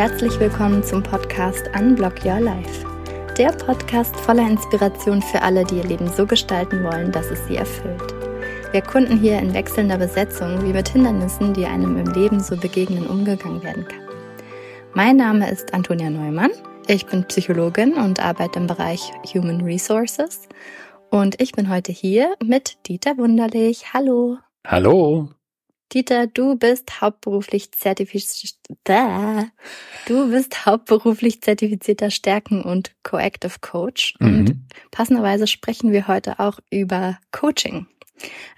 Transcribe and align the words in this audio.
Herzlich 0.00 0.40
willkommen 0.40 0.82
zum 0.82 1.02
Podcast 1.02 1.68
Unblock 1.78 2.24
Your 2.24 2.40
Life. 2.40 2.86
Der 3.36 3.52
Podcast 3.52 4.16
voller 4.16 4.48
Inspiration 4.48 5.20
für 5.20 5.42
alle, 5.42 5.62
die 5.62 5.76
ihr 5.76 5.84
Leben 5.84 6.08
so 6.08 6.26
gestalten 6.26 6.82
wollen, 6.82 7.12
dass 7.12 7.26
es 7.26 7.46
sie 7.46 7.56
erfüllt. 7.56 8.10
Wir 8.72 8.82
erkunden 8.82 9.20
hier 9.20 9.38
in 9.38 9.52
wechselnder 9.52 9.98
Besetzung, 9.98 10.64
wie 10.64 10.72
mit 10.72 10.88
Hindernissen, 10.88 11.52
die 11.52 11.66
einem 11.66 11.98
im 11.98 12.06
Leben 12.14 12.40
so 12.40 12.56
begegnen, 12.56 13.08
umgegangen 13.08 13.62
werden 13.62 13.86
kann. 13.86 14.08
Mein 14.94 15.18
Name 15.18 15.50
ist 15.50 15.74
Antonia 15.74 16.08
Neumann. 16.08 16.52
Ich 16.86 17.04
bin 17.04 17.26
Psychologin 17.26 17.92
und 17.92 18.20
arbeite 18.20 18.58
im 18.58 18.68
Bereich 18.68 19.12
Human 19.34 19.60
Resources. 19.60 20.48
Und 21.10 21.38
ich 21.42 21.52
bin 21.52 21.68
heute 21.68 21.92
hier 21.92 22.36
mit 22.42 22.78
Dieter 22.88 23.18
Wunderlich. 23.18 23.92
Hallo. 23.92 24.38
Hallo. 24.66 25.28
Dieter, 25.92 26.28
du 26.28 26.56
bist 26.56 27.00
hauptberuflich 27.00 27.72
zertifiziert. 27.72 28.54
Du 30.10 30.28
bist 30.28 30.66
hauptberuflich 30.66 31.40
zertifizierter 31.40 32.10
Stärken- 32.10 32.62
und 32.62 32.90
Coactive 33.04 33.60
Coach. 33.60 34.14
Mhm. 34.18 34.26
Und 34.26 34.56
passenderweise 34.90 35.46
sprechen 35.46 35.92
wir 35.92 36.08
heute 36.08 36.40
auch 36.40 36.58
über 36.68 37.16
Coaching 37.30 37.86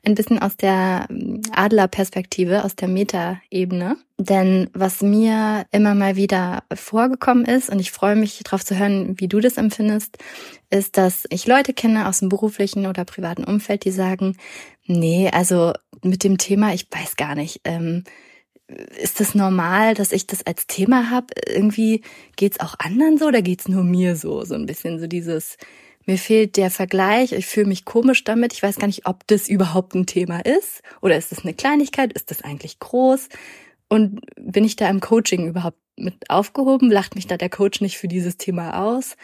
ein 0.02 0.14
bisschen 0.14 0.38
aus 0.38 0.56
der 0.56 1.08
ähm, 1.10 1.42
Adlerperspektive, 1.54 2.64
aus 2.64 2.74
der 2.74 2.88
Meta-Ebene. 2.88 3.98
Denn 4.16 4.70
was 4.72 5.02
mir 5.02 5.66
immer 5.72 5.94
mal 5.94 6.16
wieder 6.16 6.64
vorgekommen 6.72 7.44
ist, 7.44 7.68
und 7.68 7.80
ich 7.80 7.92
freue 7.92 8.16
mich 8.16 8.40
darauf 8.42 8.64
zu 8.64 8.78
hören, 8.78 9.20
wie 9.20 9.28
du 9.28 9.38
das 9.38 9.58
empfindest, 9.58 10.16
ist, 10.70 10.96
dass 10.96 11.26
ich 11.28 11.46
Leute 11.46 11.74
kenne 11.74 12.08
aus 12.08 12.20
dem 12.20 12.30
beruflichen 12.30 12.86
oder 12.86 13.04
privaten 13.04 13.44
Umfeld, 13.44 13.84
die 13.84 13.90
sagen, 13.90 14.38
nee, 14.86 15.28
also 15.30 15.74
mit 16.02 16.24
dem 16.24 16.38
Thema, 16.38 16.72
ich 16.72 16.86
weiß 16.90 17.16
gar 17.16 17.34
nicht, 17.34 17.60
ähm, 17.64 18.04
ist 19.00 19.20
das 19.20 19.34
normal, 19.34 19.94
dass 19.94 20.12
ich 20.12 20.26
das 20.26 20.44
als 20.46 20.66
Thema 20.66 21.10
habe? 21.10 21.28
Irgendwie 21.46 22.02
geht's 22.36 22.60
auch 22.60 22.74
anderen 22.78 23.18
so 23.18 23.26
oder 23.26 23.42
geht's 23.42 23.68
nur 23.68 23.84
mir 23.84 24.16
so? 24.16 24.44
So 24.44 24.54
ein 24.54 24.66
bisschen 24.66 24.98
so 24.98 25.06
dieses, 25.06 25.56
mir 26.06 26.18
fehlt 26.18 26.56
der 26.56 26.70
Vergleich, 26.70 27.32
ich 27.32 27.46
fühle 27.46 27.66
mich 27.66 27.84
komisch 27.84 28.24
damit, 28.24 28.52
ich 28.52 28.62
weiß 28.62 28.76
gar 28.76 28.86
nicht, 28.86 29.06
ob 29.06 29.26
das 29.26 29.48
überhaupt 29.48 29.94
ein 29.94 30.06
Thema 30.06 30.40
ist 30.40 30.82
oder 31.00 31.16
ist 31.16 31.32
es 31.32 31.44
eine 31.44 31.54
Kleinigkeit, 31.54 32.12
ist 32.12 32.30
das 32.30 32.42
eigentlich 32.42 32.78
groß 32.78 33.28
und 33.88 34.20
bin 34.36 34.64
ich 34.64 34.76
da 34.76 34.88
im 34.88 35.00
Coaching 35.00 35.46
überhaupt 35.46 35.78
mit 35.96 36.30
aufgehoben, 36.30 36.90
lacht 36.90 37.14
mich 37.14 37.26
da 37.26 37.36
der 37.36 37.50
Coach 37.50 37.80
nicht 37.80 37.98
für 37.98 38.08
dieses 38.08 38.36
Thema 38.36 38.82
aus? 38.82 39.16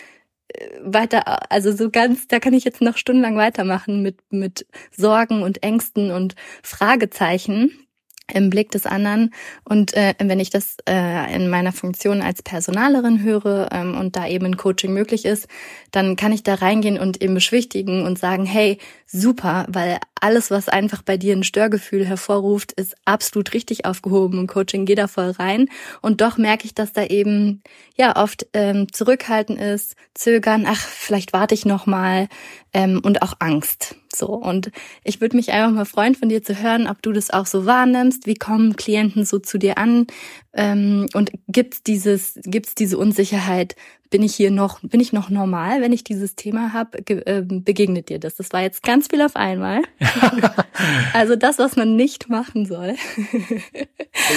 Äh, 0.49 0.69
weiter, 0.83 1.51
also 1.51 1.75
so 1.75 1.91
ganz, 1.91 2.29
da 2.29 2.39
kann 2.39 2.55
ich 2.55 2.65
jetzt 2.65 2.81
noch 2.81 2.97
stundenlang 2.97 3.37
weitermachen 3.37 4.03
mit, 4.03 4.21
mit 4.31 4.67
Sorgen 4.91 5.43
und 5.43 5.63
Ängsten 5.63 6.11
und 6.11 6.35
Fragezeichen 6.63 7.88
im 8.33 8.51
Blick 8.51 8.71
des 8.71 8.87
anderen. 8.87 9.33
Und 9.65 9.95
äh, 9.95 10.15
wenn 10.19 10.41
ich 10.41 10.51
das 10.51 10.77
äh, 10.89 11.35
in 11.35 11.49
meiner 11.49 11.73
Funktion 11.73 12.21
als 12.21 12.43
Personalerin 12.43 13.23
höre 13.23 13.69
ähm, 13.73 13.97
und 13.97 14.17
da 14.17 14.27
eben 14.27 14.47
ein 14.47 14.57
Coaching 14.57 14.93
möglich 14.93 15.25
ist, 15.25 15.49
dann 15.91 16.17
kann 16.17 16.33
ich 16.33 16.43
da 16.43 16.55
reingehen 16.55 16.99
und 16.99 17.23
eben 17.23 17.35
beschwichtigen 17.35 18.05
und 18.05 18.19
sagen, 18.19 18.45
hey, 18.45 18.79
super, 19.07 19.67
weil 19.69 19.99
alles, 20.21 20.51
was 20.51 20.69
einfach 20.69 21.03
bei 21.03 21.17
dir 21.17 21.35
ein 21.35 21.45
Störgefühl 21.45 22.05
hervorruft, 22.05 22.73
ist 22.73 22.97
absolut 23.05 23.55
richtig 23.55 23.85
aufgehoben 23.85 24.41
im 24.41 24.47
Coaching, 24.47 24.85
geh 24.85 24.95
da 24.95 25.07
voll 25.07 25.31
rein. 25.31 25.69
Und 26.03 26.21
doch 26.21 26.37
merke 26.37 26.67
ich, 26.67 26.75
dass 26.75 26.93
da 26.93 27.05
eben 27.05 27.63
ja 27.97 28.17
oft 28.17 28.47
ähm, 28.53 28.93
Zurückhalten 28.93 29.57
ist, 29.57 29.95
Zögern, 30.15 30.65
ach, 30.67 30.81
vielleicht 30.81 31.33
warte 31.33 31.55
ich 31.55 31.65
noch 31.65 31.87
mal 31.87 32.29
ähm, 32.73 33.01
und 33.03 33.23
auch 33.23 33.35
Angst. 33.39 33.97
So 34.19 34.27
und 34.29 34.71
ich 35.05 35.21
würde 35.21 35.37
mich 35.37 35.53
einfach 35.53 35.71
mal 35.71 35.85
freuen, 35.85 36.15
von 36.15 36.29
dir 36.29 36.43
zu 36.43 36.61
hören, 36.61 36.87
ob 36.87 37.01
du 37.03 37.13
das 37.13 37.31
auch 37.31 37.47
so 37.47 37.67
wahrnimmst. 37.67 38.27
Wie 38.27 38.35
kommen 38.35 38.77
Klienten 38.77 39.25
so 39.25 39.39
zu 39.39 39.59
dir 39.59 39.79
an? 39.79 40.07
Ähm, 40.53 41.07
und 41.15 41.31
gibt's 41.47 41.83
dieses, 41.83 42.39
gibt's 42.45 42.75
diese 42.75 42.99
Unsicherheit? 42.99 43.77
Bin 44.11 44.23
ich 44.23 44.35
hier 44.35 44.51
noch, 44.51 44.81
bin 44.81 45.01
ich 45.01 45.13
noch 45.13 45.29
normal, 45.31 45.83
wenn 45.83 45.93
ich 45.93 46.03
dieses 46.03 46.35
Thema 46.35 46.73
habe? 46.73 46.99
Äh, 47.07 47.43
begegnet 47.43 48.09
dir 48.09 48.19
das? 48.19 48.37
Das 48.37 48.53
war 48.53 48.63
jetzt 48.63 48.83
ganz 48.83 49.09
viel 49.09 49.21
auf 49.23 49.37
einmal. 49.37 49.83
also 51.13 51.37
das, 51.37 51.59
was 51.59 51.77
man 51.77 51.95
nicht 51.95 52.29
machen 52.29 52.67
soll. 52.67 52.97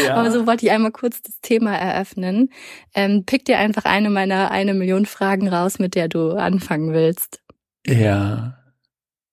ja. 0.06 0.16
Aber 0.16 0.31
so 0.31 0.46
wollte 0.46 0.66
ich 0.66 0.72
einmal 0.72 0.92
kurz 0.92 1.22
das 1.22 1.40
Thema 1.42 1.75
eröffnen. 1.75 2.50
Ähm, 2.94 3.24
pick 3.25 3.46
dir 3.46 3.58
einfach 3.58 3.86
eine 3.86 4.09
meiner 4.09 4.52
eine 4.52 4.74
Million 4.74 5.06
Fragen 5.06 5.48
raus, 5.48 5.80
mit 5.80 5.96
der 5.96 6.09
du 6.09 6.31
anfangen 6.31 6.94
willst. 6.94 7.42
Ja. 7.88 8.61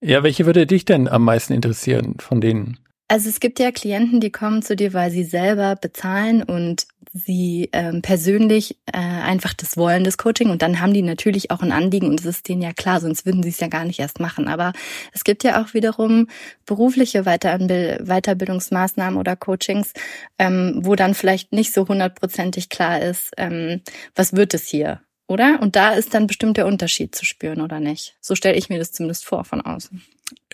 Ja, 0.00 0.22
welche 0.22 0.46
würde 0.46 0.66
dich 0.66 0.84
denn 0.84 1.08
am 1.08 1.24
meisten 1.24 1.52
interessieren 1.52 2.16
von 2.18 2.40
denen? 2.40 2.78
Also 3.08 3.28
es 3.30 3.40
gibt 3.40 3.58
ja 3.58 3.72
Klienten, 3.72 4.20
die 4.20 4.30
kommen 4.30 4.62
zu 4.62 4.76
dir, 4.76 4.92
weil 4.92 5.10
sie 5.10 5.24
selber 5.24 5.76
bezahlen 5.76 6.42
und 6.42 6.86
sie 7.12 7.70
ähm, 7.72 8.02
persönlich 8.02 8.76
äh, 8.86 8.98
einfach 8.98 9.54
das 9.54 9.78
wollen, 9.78 10.04
das 10.04 10.18
Coaching. 10.18 10.50
Und 10.50 10.60
dann 10.60 10.80
haben 10.80 10.92
die 10.92 11.00
natürlich 11.02 11.50
auch 11.50 11.62
ein 11.62 11.72
Anliegen 11.72 12.08
und 12.08 12.20
es 12.20 12.26
ist 12.26 12.48
denen 12.48 12.60
ja 12.60 12.74
klar, 12.74 13.00
sonst 13.00 13.24
würden 13.24 13.42
sie 13.42 13.48
es 13.48 13.60
ja 13.60 13.68
gar 13.68 13.84
nicht 13.84 13.98
erst 13.98 14.20
machen. 14.20 14.46
Aber 14.46 14.74
es 15.12 15.24
gibt 15.24 15.42
ja 15.42 15.62
auch 15.62 15.72
wiederum 15.74 16.28
berufliche 16.66 17.24
Weiterbildungsmaßnahmen 17.24 19.18
oder 19.18 19.36
Coachings, 19.36 19.94
ähm, 20.38 20.80
wo 20.82 20.94
dann 20.94 21.14
vielleicht 21.14 21.52
nicht 21.52 21.72
so 21.72 21.88
hundertprozentig 21.88 22.68
klar 22.68 23.00
ist, 23.00 23.32
ähm, 23.38 23.80
was 24.14 24.36
wird 24.36 24.52
es 24.52 24.66
hier, 24.66 25.00
oder? 25.28 25.60
Und 25.60 25.76
da 25.76 25.90
ist 25.90 26.14
dann 26.14 26.26
bestimmt 26.26 26.56
der 26.56 26.66
Unterschied 26.66 27.14
zu 27.14 27.24
spüren, 27.24 27.60
oder 27.60 27.78
nicht? 27.78 28.16
So 28.20 28.34
stelle 28.34 28.56
ich 28.56 28.68
mir 28.68 28.78
das 28.78 28.90
zumindest 28.90 29.24
vor 29.24 29.44
von 29.44 29.60
außen. 29.60 30.02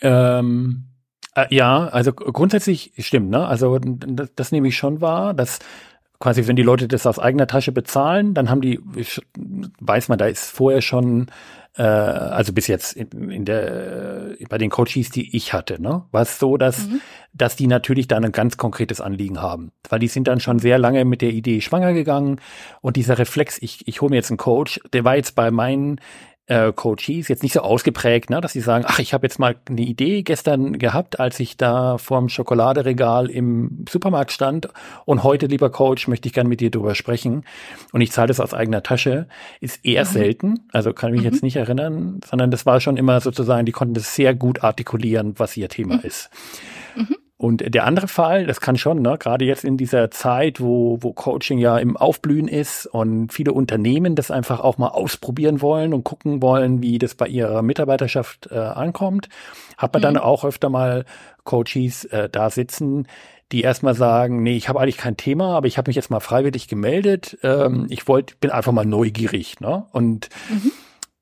Ähm 0.03 0.85
äh, 1.35 1.47
ja, 1.55 1.89
also 1.89 2.13
grundsätzlich 2.13 2.93
stimmt, 2.99 3.31
ne? 3.31 3.47
Also 3.47 3.79
das, 3.79 4.29
das 4.37 4.53
nehme 4.53 4.69
ich 4.69 4.77
schon 4.77 5.01
wahr, 5.01 5.35
dass 5.35 5.61
quasi, 6.21 6.47
wenn 6.47 6.57
die 6.57 6.63
Leute 6.63 6.89
das 6.89 7.07
aus 7.07 7.19
eigener 7.19 7.47
Tasche 7.47 7.73
bezahlen, 7.73 8.35
dann 8.35 8.51
haben 8.51 8.61
die, 8.61 8.81
weiß 9.81 10.09
man, 10.09 10.19
da 10.19 10.27
ist 10.27 10.51
vorher 10.51 10.81
schon, 10.81 11.27
äh, 11.77 11.83
also 11.83 12.53
bis 12.53 12.67
jetzt 12.67 12.93
in, 12.95 13.31
in 13.31 13.45
der, 13.45 14.37
bei 14.49 14.59
den 14.59 14.71
Coaches, 14.71 15.11
die 15.11 15.37
ich 15.37 15.53
hatte, 15.53 15.81
ne, 15.81 16.05
war 16.11 16.23
es 16.23 16.39
so, 16.39 16.57
dass, 16.57 16.87
mhm. 16.87 17.01
dass 17.33 17.57
die 17.57 17.67
natürlich 17.67 18.09
dann 18.09 18.25
ein 18.25 18.33
ganz 18.33 18.57
konkretes 18.57 19.01
Anliegen 19.01 19.43
haben. 19.43 19.73
Weil 19.89 19.99
die 19.99 20.09
sind 20.09 20.29
dann 20.29 20.41
schon 20.41 20.59
sehr 20.59 20.79
lange 20.79 21.05
mit 21.05 21.23
der 21.23 21.31
Idee 21.31 21.61
schwanger 21.61 21.93
gegangen 21.93 22.41
und 22.81 22.97
dieser 22.97 23.19
Reflex, 23.19 23.59
ich, 23.61 23.87
ich 23.89 24.01
hole 24.01 24.11
mir 24.11 24.17
jetzt 24.17 24.31
einen 24.31 24.39
Coach, 24.39 24.81
der 24.93 25.05
war 25.05 25.17
jetzt 25.17 25.35
bei 25.35 25.51
meinen 25.51 26.01
äh, 26.47 26.73
Coaches 26.73 27.29
jetzt 27.29 27.43
nicht 27.43 27.53
so 27.53 27.61
ausgeprägt, 27.61 28.29
ne, 28.29 28.41
dass 28.41 28.53
sie 28.53 28.61
sagen, 28.61 28.85
ach, 28.87 28.99
ich 28.99 29.15
habe 29.15 29.27
jetzt 29.27 29.39
mal 29.39 29.57
eine 29.69 29.81
Idee 29.81 30.23
gestern 30.23 30.79
gehabt, 30.79 31.19
als 31.19 31.41
ich 31.41 31.57
da 31.57 31.97
vorm 31.99 32.29
Schokoladeregal 32.29 33.31
im 33.31 33.85
Supermarkt 33.89 34.31
stand 34.31 34.69
und 35.07 35.23
heute, 35.23 35.47
lieber 35.47 35.71
Coach, 35.71 36.07
möchte 36.07 36.29
ich 36.29 36.35
gerne 36.35 36.49
mit 36.49 36.61
dir 36.61 36.71
drüber 36.71 36.95
sprechen 36.95 37.45
und 37.93 38.01
ich 38.03 38.13
zahle 38.13 38.29
das 38.29 38.41
aus 38.41 38.53
eigener 38.53 38.83
Tasche, 38.83 39.27
ist 39.61 39.85
eher 39.85 40.05
mhm. 40.05 40.09
selten, 40.09 40.61
also 40.73 40.93
kann 40.93 41.11
ich 41.11 41.21
mich 41.21 41.27
mhm. 41.27 41.33
jetzt 41.33 41.43
nicht 41.43 41.57
erinnern, 41.57 42.21
sondern 42.29 42.51
das 42.51 42.67
war 42.67 42.81
schon 42.81 42.97
immer 42.99 43.21
sozusagen, 43.21 43.65
die 43.65 43.73
konnten 43.73 43.95
das 43.95 44.15
sehr 44.15 44.35
gut 44.35 44.63
artikulieren, 44.63 45.35
was 45.39 45.57
ihr 45.57 45.69
Thema 45.69 45.97
mhm. 45.97 46.03
ist. 46.03 46.31
Und 47.37 47.75
der 47.75 47.85
andere 47.85 48.07
Fall, 48.07 48.47
das 48.47 48.61
kann 48.61 48.77
schon, 48.77 49.03
ne, 49.03 49.19
gerade 49.19 49.45
jetzt 49.45 49.65
in 49.65 49.77
dieser 49.77 50.11
Zeit, 50.11 50.61
wo, 50.61 50.99
wo 51.01 51.13
Coaching 51.13 51.59
ja 51.59 51.79
im 51.79 51.97
Aufblühen 51.97 52.47
ist 52.47 52.87
und 52.87 53.33
viele 53.33 53.53
Unternehmen 53.53 54.15
das 54.15 54.31
einfach 54.31 54.61
auch 54.61 54.79
mal 54.79 54.89
ausprobieren 54.89 55.61
wollen 55.61 55.95
und 55.95 56.05
gucken 56.05 56.43
wollen, 56.43 56.81
wie 56.81 56.99
das 56.99 57.17
bei 57.17 57.27
ihrer 57.27 57.63
Mitarbeiterschaft 57.63 58.49
äh, 58.53 58.59
ankommt, 58.59 59.29
hat 59.77 59.93
man 59.93 60.01
mhm. 60.01 60.05
dann 60.05 60.19
auch 60.19 60.45
öfter 60.45 60.71
mal 60.71 61.05
Coaches 61.43 62.05
äh, 62.07 62.29
da 62.31 62.51
sitzen, 62.51 63.09
die 63.51 63.63
erstmal 63.63 63.95
sagen, 63.95 64.43
nee, 64.45 64.57
ich 64.57 64.69
habe 64.69 64.81
eigentlich 64.81 64.97
kein 64.97 65.17
Thema, 65.17 65.57
aber 65.57 65.67
ich 65.67 65.77
habe 65.77 65.89
mich 65.89 65.97
jetzt 65.97 66.11
mal 66.11 66.21
freiwillig 66.21 66.69
gemeldet. 66.69 67.37
Ähm, 67.43 67.87
ich 67.91 68.07
wollte, 68.07 68.37
bin 68.37 68.51
einfach 68.51 68.73
mal 68.73 68.87
neugierig, 68.87 69.61
ne? 69.61 69.87
Und 69.93 70.29
mhm. 70.49 70.73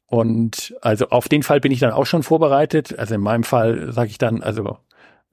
Und 0.06 0.74
also 0.82 1.08
auf 1.08 1.30
den 1.30 1.42
Fall 1.42 1.60
bin 1.60 1.72
ich 1.72 1.80
dann 1.80 1.90
auch 1.90 2.04
schon 2.04 2.22
vorbereitet. 2.22 2.98
Also 2.98 3.14
in 3.14 3.22
meinem 3.22 3.44
Fall 3.44 3.94
sage 3.94 4.10
ich 4.10 4.18
dann, 4.18 4.42
also 4.42 4.76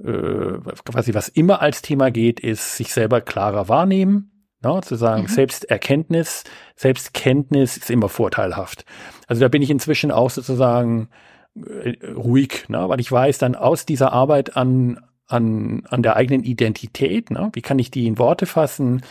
äh, 0.03 0.59
quasi 0.85 1.13
was 1.13 1.27
immer 1.27 1.61
als 1.61 1.81
Thema 1.81 2.11
geht, 2.11 2.39
ist 2.39 2.77
sich 2.77 2.93
selber 2.93 3.21
klarer 3.21 3.67
wahrnehmen. 3.69 4.31
Ne, 4.61 4.81
zu 4.83 4.95
sagen, 4.95 5.21
mhm. 5.21 5.27
Selbsterkenntnis, 5.27 6.43
Selbstkenntnis 6.75 7.77
ist 7.77 7.89
immer 7.89 8.09
vorteilhaft. 8.09 8.83
Also 9.25 9.39
da 9.39 9.47
bin 9.47 9.61
ich 9.61 9.69
inzwischen 9.69 10.11
auch 10.11 10.29
sozusagen 10.29 11.07
äh, 11.55 11.95
ruhig, 12.07 12.67
ne, 12.67 12.89
weil 12.89 12.99
ich 12.99 13.09
weiß 13.09 13.37
dann 13.37 13.55
aus 13.55 13.85
dieser 13.85 14.11
Arbeit 14.11 14.57
an, 14.57 14.99
an, 15.27 15.83
an 15.87 16.03
der 16.03 16.17
eigenen 16.17 16.43
Identität, 16.43 17.31
ne, 17.31 17.49
wie 17.53 17.61
kann 17.61 17.79
ich 17.79 17.89
die 17.89 18.05
in 18.05 18.17
Worte 18.17 18.45
fassen, 18.45 19.01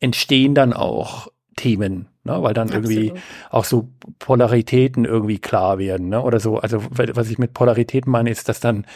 entstehen 0.00 0.54
dann 0.54 0.74
auch 0.74 1.28
Themen, 1.56 2.08
ne? 2.30 2.42
weil 2.42 2.54
dann 2.54 2.68
Absolut. 2.68 2.90
irgendwie 2.90 3.20
auch 3.50 3.64
so 3.64 3.88
Polaritäten 4.18 5.04
irgendwie 5.04 5.38
klar 5.38 5.78
werden, 5.78 6.08
ne? 6.08 6.22
oder 6.22 6.40
so. 6.40 6.58
Also 6.58 6.82
was 6.90 7.30
ich 7.30 7.38
mit 7.38 7.54
Polaritäten 7.54 8.10
meine, 8.10 8.30
ist, 8.30 8.48
dass 8.48 8.60
dann 8.60 8.86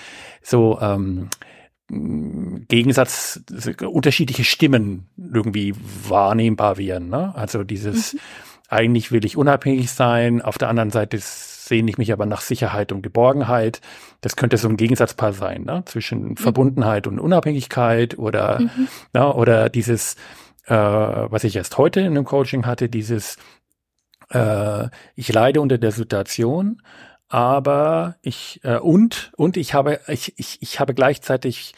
so 0.42 0.78
ähm, 0.80 1.28
Gegensatz, 1.88 3.42
unterschiedliche 3.82 4.44
Stimmen 4.44 5.06
irgendwie 5.16 5.74
wahrnehmbar 6.08 6.78
werden. 6.78 7.10
Ne? 7.10 7.34
Also 7.34 7.62
dieses, 7.62 8.14
mhm. 8.14 8.18
eigentlich 8.68 9.12
will 9.12 9.24
ich 9.24 9.36
unabhängig 9.36 9.90
sein, 9.90 10.40
auf 10.40 10.56
der 10.56 10.70
anderen 10.70 10.90
Seite 10.90 11.18
sehne 11.20 11.90
ich 11.90 11.98
mich 11.98 12.12
aber 12.12 12.26
nach 12.26 12.40
Sicherheit 12.40 12.90
und 12.92 13.02
Geborgenheit. 13.02 13.80
Das 14.22 14.36
könnte 14.36 14.56
so 14.56 14.68
ein 14.68 14.76
Gegensatzpaar 14.76 15.34
sein, 15.34 15.64
ne? 15.64 15.82
zwischen 15.84 16.30
mhm. 16.30 16.36
Verbundenheit 16.36 17.06
und 17.06 17.18
Unabhängigkeit 17.18 18.18
oder, 18.18 18.60
mhm. 18.60 18.88
ne? 19.12 19.32
oder 19.32 19.68
dieses, 19.68 20.16
äh, 20.66 20.74
was 20.74 21.44
ich 21.44 21.56
erst 21.56 21.78
heute 21.78 22.00
in 22.00 22.06
einem 22.06 22.24
Coaching 22.24 22.66
hatte, 22.66 22.88
dieses, 22.88 23.36
äh, 24.30 24.88
ich 25.14 25.32
leide 25.32 25.60
unter 25.60 25.78
der 25.78 25.92
Situation, 25.92 26.82
aber 27.28 28.16
ich 28.22 28.60
äh, 28.64 28.78
und 28.78 29.32
und 29.36 29.56
ich 29.56 29.74
habe 29.74 30.00
ich, 30.08 30.34
ich, 30.38 30.58
ich 30.62 30.80
habe 30.80 30.94
gleichzeitig 30.94 31.74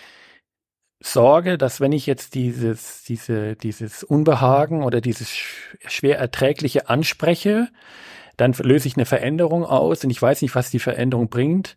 Sorge, 1.01 1.59
dass 1.59 1.81
wenn 1.81 1.93
ich 1.93 2.07
jetzt 2.07 2.35
dieses 2.35 3.05
diese 3.05 3.57
dieses 3.57 4.03
Unbehagen 4.03 4.83
oder 4.83 5.01
dieses 5.01 5.31
schwer 5.31 6.19
erträgliche 6.19 6.89
anspreche, 6.89 7.69
dann 8.37 8.53
löse 8.53 8.89
ich 8.89 8.97
eine 8.97 9.07
Veränderung 9.07 9.65
aus 9.65 10.05
und 10.05 10.11
ich 10.11 10.21
weiß 10.21 10.43
nicht, 10.43 10.55
was 10.55 10.71
die 10.71 10.79
Veränderung 10.79 11.29
bringt 11.29 11.77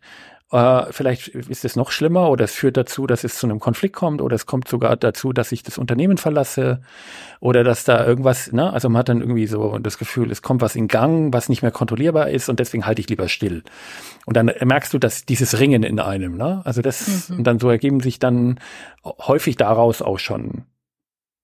äh, 0.52 0.86
vielleicht 0.90 1.28
ist 1.28 1.64
es 1.64 1.76
noch 1.76 1.90
schlimmer 1.90 2.28
oder 2.28 2.44
es 2.44 2.52
führt 2.52 2.76
dazu, 2.76 3.06
dass 3.06 3.24
es 3.24 3.38
zu 3.38 3.46
einem 3.46 3.60
Konflikt 3.60 3.94
kommt 3.94 4.20
oder 4.20 4.34
es 4.34 4.46
kommt 4.46 4.68
sogar 4.68 4.96
dazu, 4.96 5.32
dass 5.32 5.52
ich 5.52 5.62
das 5.62 5.78
Unternehmen 5.78 6.18
verlasse 6.18 6.80
oder 7.38 7.62
dass 7.62 7.84
da 7.84 8.04
irgendwas, 8.04 8.52
ne, 8.52 8.72
also 8.72 8.88
man 8.88 8.98
hat 8.98 9.08
dann 9.08 9.20
irgendwie 9.20 9.46
so 9.46 9.78
das 9.78 9.96
Gefühl, 9.98 10.30
es 10.30 10.42
kommt 10.42 10.60
was 10.60 10.74
in 10.74 10.88
Gang, 10.88 11.32
was 11.32 11.48
nicht 11.48 11.62
mehr 11.62 11.70
kontrollierbar 11.70 12.30
ist 12.30 12.48
und 12.48 12.58
deswegen 12.58 12.84
halte 12.84 13.00
ich 13.00 13.08
lieber 13.08 13.28
still. 13.28 13.62
Und 14.26 14.36
dann 14.36 14.50
merkst 14.64 14.92
du, 14.92 14.98
dass 14.98 15.24
dieses 15.24 15.60
Ringen 15.60 15.84
in 15.84 16.00
einem, 16.00 16.36
ne, 16.36 16.62
also 16.64 16.82
das, 16.82 17.28
mhm. 17.28 17.38
und 17.38 17.44
dann 17.44 17.58
so 17.60 17.70
ergeben 17.70 18.00
sich 18.00 18.18
dann 18.18 18.58
häufig 19.04 19.56
daraus 19.56 20.02
auch 20.02 20.18
schon 20.18 20.64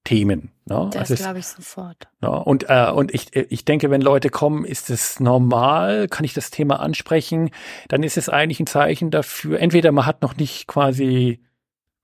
Themen. 0.06 0.52
Ne? 0.66 0.88
Das 0.92 1.10
also 1.10 1.16
glaube 1.16 1.40
ich 1.40 1.46
sofort. 1.46 2.08
Ne? 2.20 2.30
Und, 2.30 2.66
äh, 2.68 2.90
und 2.92 3.12
ich, 3.12 3.34
ich 3.34 3.64
denke, 3.64 3.90
wenn 3.90 4.00
Leute 4.00 4.30
kommen, 4.30 4.64
ist 4.64 4.88
es 4.88 5.18
normal, 5.18 6.06
kann 6.06 6.24
ich 6.24 6.32
das 6.32 6.50
Thema 6.50 6.78
ansprechen, 6.78 7.50
dann 7.88 8.04
ist 8.04 8.16
es 8.16 8.28
eigentlich 8.28 8.60
ein 8.60 8.68
Zeichen 8.68 9.10
dafür, 9.10 9.58
entweder 9.58 9.90
man 9.90 10.06
hat 10.06 10.22
noch 10.22 10.36
nicht 10.36 10.68
quasi, 10.68 11.42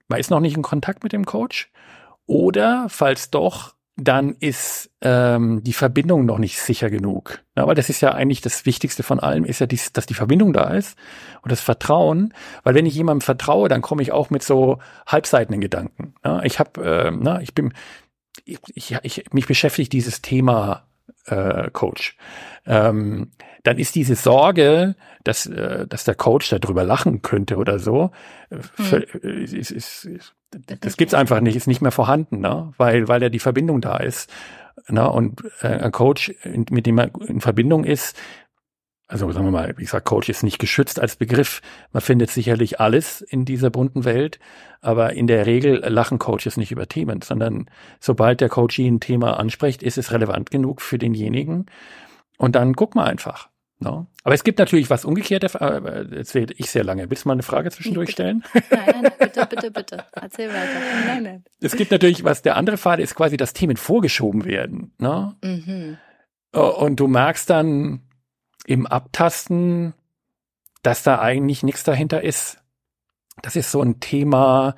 man 0.08 0.18
ist 0.18 0.30
noch 0.30 0.40
nicht 0.40 0.56
in 0.56 0.62
Kontakt 0.62 1.04
mit 1.04 1.12
dem 1.12 1.24
Coach, 1.24 1.70
oder 2.26 2.88
falls 2.88 3.30
doch, 3.30 3.74
dann 3.96 4.34
ist 4.40 4.90
ähm, 5.02 5.62
die 5.62 5.74
Verbindung 5.74 6.24
noch 6.24 6.38
nicht 6.38 6.58
sicher 6.58 6.88
genug. 6.88 7.42
Ja, 7.56 7.66
weil 7.66 7.74
das 7.74 7.90
ist 7.90 8.00
ja 8.00 8.12
eigentlich 8.12 8.40
das 8.40 8.64
Wichtigste 8.64 9.02
von 9.02 9.20
allem, 9.20 9.44
ist 9.44 9.60
ja, 9.60 9.66
dies, 9.66 9.92
dass 9.92 10.06
die 10.06 10.14
Verbindung 10.14 10.52
da 10.52 10.70
ist 10.70 10.96
und 11.42 11.52
das 11.52 11.60
Vertrauen. 11.60 12.32
Weil 12.62 12.74
wenn 12.74 12.86
ich 12.86 12.94
jemandem 12.94 13.20
vertraue, 13.20 13.68
dann 13.68 13.82
komme 13.82 14.02
ich 14.02 14.12
auch 14.12 14.30
mit 14.30 14.42
so 14.42 14.78
halbseitigen 15.06 15.60
Gedanken. 15.60 16.14
Ja, 16.24 16.42
ich 16.42 16.58
habe, 16.58 16.82
äh, 16.82 17.10
na, 17.10 17.42
ich 17.42 17.54
bin, 17.54 17.74
ich, 18.44 18.58
ich, 18.74 18.96
ich, 19.02 19.32
mich 19.32 19.46
beschäftigt 19.46 19.92
dieses 19.92 20.22
Thema 20.22 20.86
äh, 21.26 21.70
Coach. 21.70 22.16
Ähm, 22.64 23.30
dann 23.62 23.78
ist 23.78 23.94
diese 23.94 24.16
Sorge, 24.16 24.96
dass, 25.22 25.46
äh, 25.46 25.86
dass 25.86 26.04
der 26.04 26.14
Coach 26.14 26.48
darüber 26.48 26.82
lachen 26.82 27.20
könnte 27.20 27.56
oder 27.56 27.78
so, 27.78 28.10
hm. 28.50 29.02
ist, 29.20 29.70
ist, 29.70 30.04
ist, 30.04 30.34
das 30.80 30.96
gibt's 30.96 31.14
einfach 31.14 31.40
nicht, 31.40 31.56
ist 31.56 31.66
nicht 31.66 31.82
mehr 31.82 31.92
vorhanden, 31.92 32.40
ne? 32.40 32.72
weil, 32.76 33.08
weil 33.08 33.22
ja 33.22 33.28
die 33.28 33.38
Verbindung 33.38 33.80
da 33.80 33.96
ist. 33.96 34.30
Ne? 34.88 35.08
Und 35.10 35.42
äh, 35.60 35.68
ein 35.68 35.92
Coach, 35.92 36.34
mit 36.44 36.86
dem 36.86 36.96
man 36.96 37.10
in 37.26 37.40
Verbindung 37.40 37.84
ist, 37.84 38.16
also 39.12 39.30
sagen 39.30 39.44
wir 39.44 39.52
mal, 39.52 39.74
wie 39.76 39.84
gesagt, 39.84 40.06
Coach 40.06 40.30
ist 40.30 40.42
nicht 40.42 40.58
geschützt 40.58 40.98
als 40.98 41.16
Begriff. 41.16 41.60
Man 41.92 42.00
findet 42.00 42.30
sicherlich 42.30 42.80
alles 42.80 43.20
in 43.20 43.44
dieser 43.44 43.68
bunten 43.68 44.06
Welt, 44.06 44.38
aber 44.80 45.12
in 45.12 45.26
der 45.26 45.44
Regel 45.44 45.84
lachen 45.86 46.18
Coaches 46.18 46.56
nicht 46.56 46.72
über 46.72 46.88
Themen, 46.88 47.20
sondern 47.20 47.68
sobald 48.00 48.40
der 48.40 48.48
Coach 48.48 48.78
ein 48.78 49.00
Thema 49.00 49.38
anspricht, 49.38 49.82
ist 49.82 49.98
es 49.98 50.12
relevant 50.12 50.50
genug 50.50 50.80
für 50.80 50.96
denjenigen. 50.96 51.66
Und 52.38 52.56
dann 52.56 52.74
guck 52.74 52.94
mal 52.94 53.04
einfach. 53.04 53.50
No. 53.82 54.06
Aber 54.24 54.34
es 54.34 54.44
gibt 54.44 54.58
natürlich 54.58 54.90
was 54.90 55.04
umgekehrtes, 55.04 55.54
jetzt 56.10 56.34
rede 56.34 56.54
ich 56.56 56.70
sehr 56.70 56.84
lange. 56.84 57.10
Willst 57.10 57.24
du 57.24 57.28
mal 57.28 57.34
eine 57.34 57.42
Frage 57.42 57.70
zwischendurch 57.70 58.10
stellen? 58.10 58.44
Nein, 58.54 58.64
nein, 58.70 59.02
nein, 59.02 59.12
bitte, 59.18 59.46
bitte, 59.46 59.70
bitte. 59.70 60.04
Erzähl 60.12 60.48
weiter. 60.48 60.80
Nein, 61.06 61.22
nein. 61.22 61.44
Es 61.60 61.76
gibt 61.76 61.90
natürlich, 61.90 62.24
was 62.24 62.42
der 62.42 62.56
andere 62.56 62.78
Pfad 62.78 63.00
ist, 63.00 63.14
quasi, 63.14 63.36
dass 63.36 63.52
Themen 63.52 63.76
vorgeschoben 63.76 64.44
werden. 64.44 64.92
No? 64.98 65.34
Mhm. 65.42 65.98
Und 66.52 67.00
du 67.00 67.08
merkst 67.08 67.48
dann 67.50 68.02
im 68.66 68.86
Abtasten, 68.86 69.94
dass 70.82 71.02
da 71.02 71.20
eigentlich 71.20 71.62
nichts 71.62 71.84
dahinter 71.84 72.22
ist. 72.22 72.58
Das 73.40 73.56
ist 73.56 73.70
so 73.70 73.80
ein 73.80 74.00
Thema, 74.00 74.76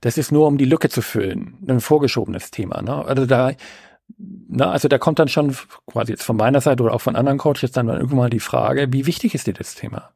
das 0.00 0.18
ist 0.18 0.30
nur 0.30 0.46
um 0.46 0.58
die 0.58 0.64
Lücke 0.64 0.88
zu 0.88 1.02
füllen. 1.02 1.58
Ein 1.66 1.80
vorgeschobenes 1.80 2.50
Thema. 2.50 2.82
Ne? 2.82 3.04
Also 3.04 3.26
da 3.26 3.52
na, 4.16 4.70
also 4.70 4.88
da 4.88 4.98
kommt 4.98 5.18
dann 5.18 5.28
schon 5.28 5.56
quasi 5.86 6.12
jetzt 6.12 6.24
von 6.24 6.36
meiner 6.36 6.60
Seite 6.60 6.82
oder 6.82 6.94
auch 6.94 7.00
von 7.00 7.16
anderen 7.16 7.38
Coaches 7.38 7.72
dann 7.72 7.88
irgendwann 7.88 8.16
mal 8.16 8.30
die 8.30 8.40
Frage, 8.40 8.92
wie 8.92 9.06
wichtig 9.06 9.34
ist 9.34 9.46
dir 9.46 9.52
das 9.54 9.74
Thema? 9.74 10.10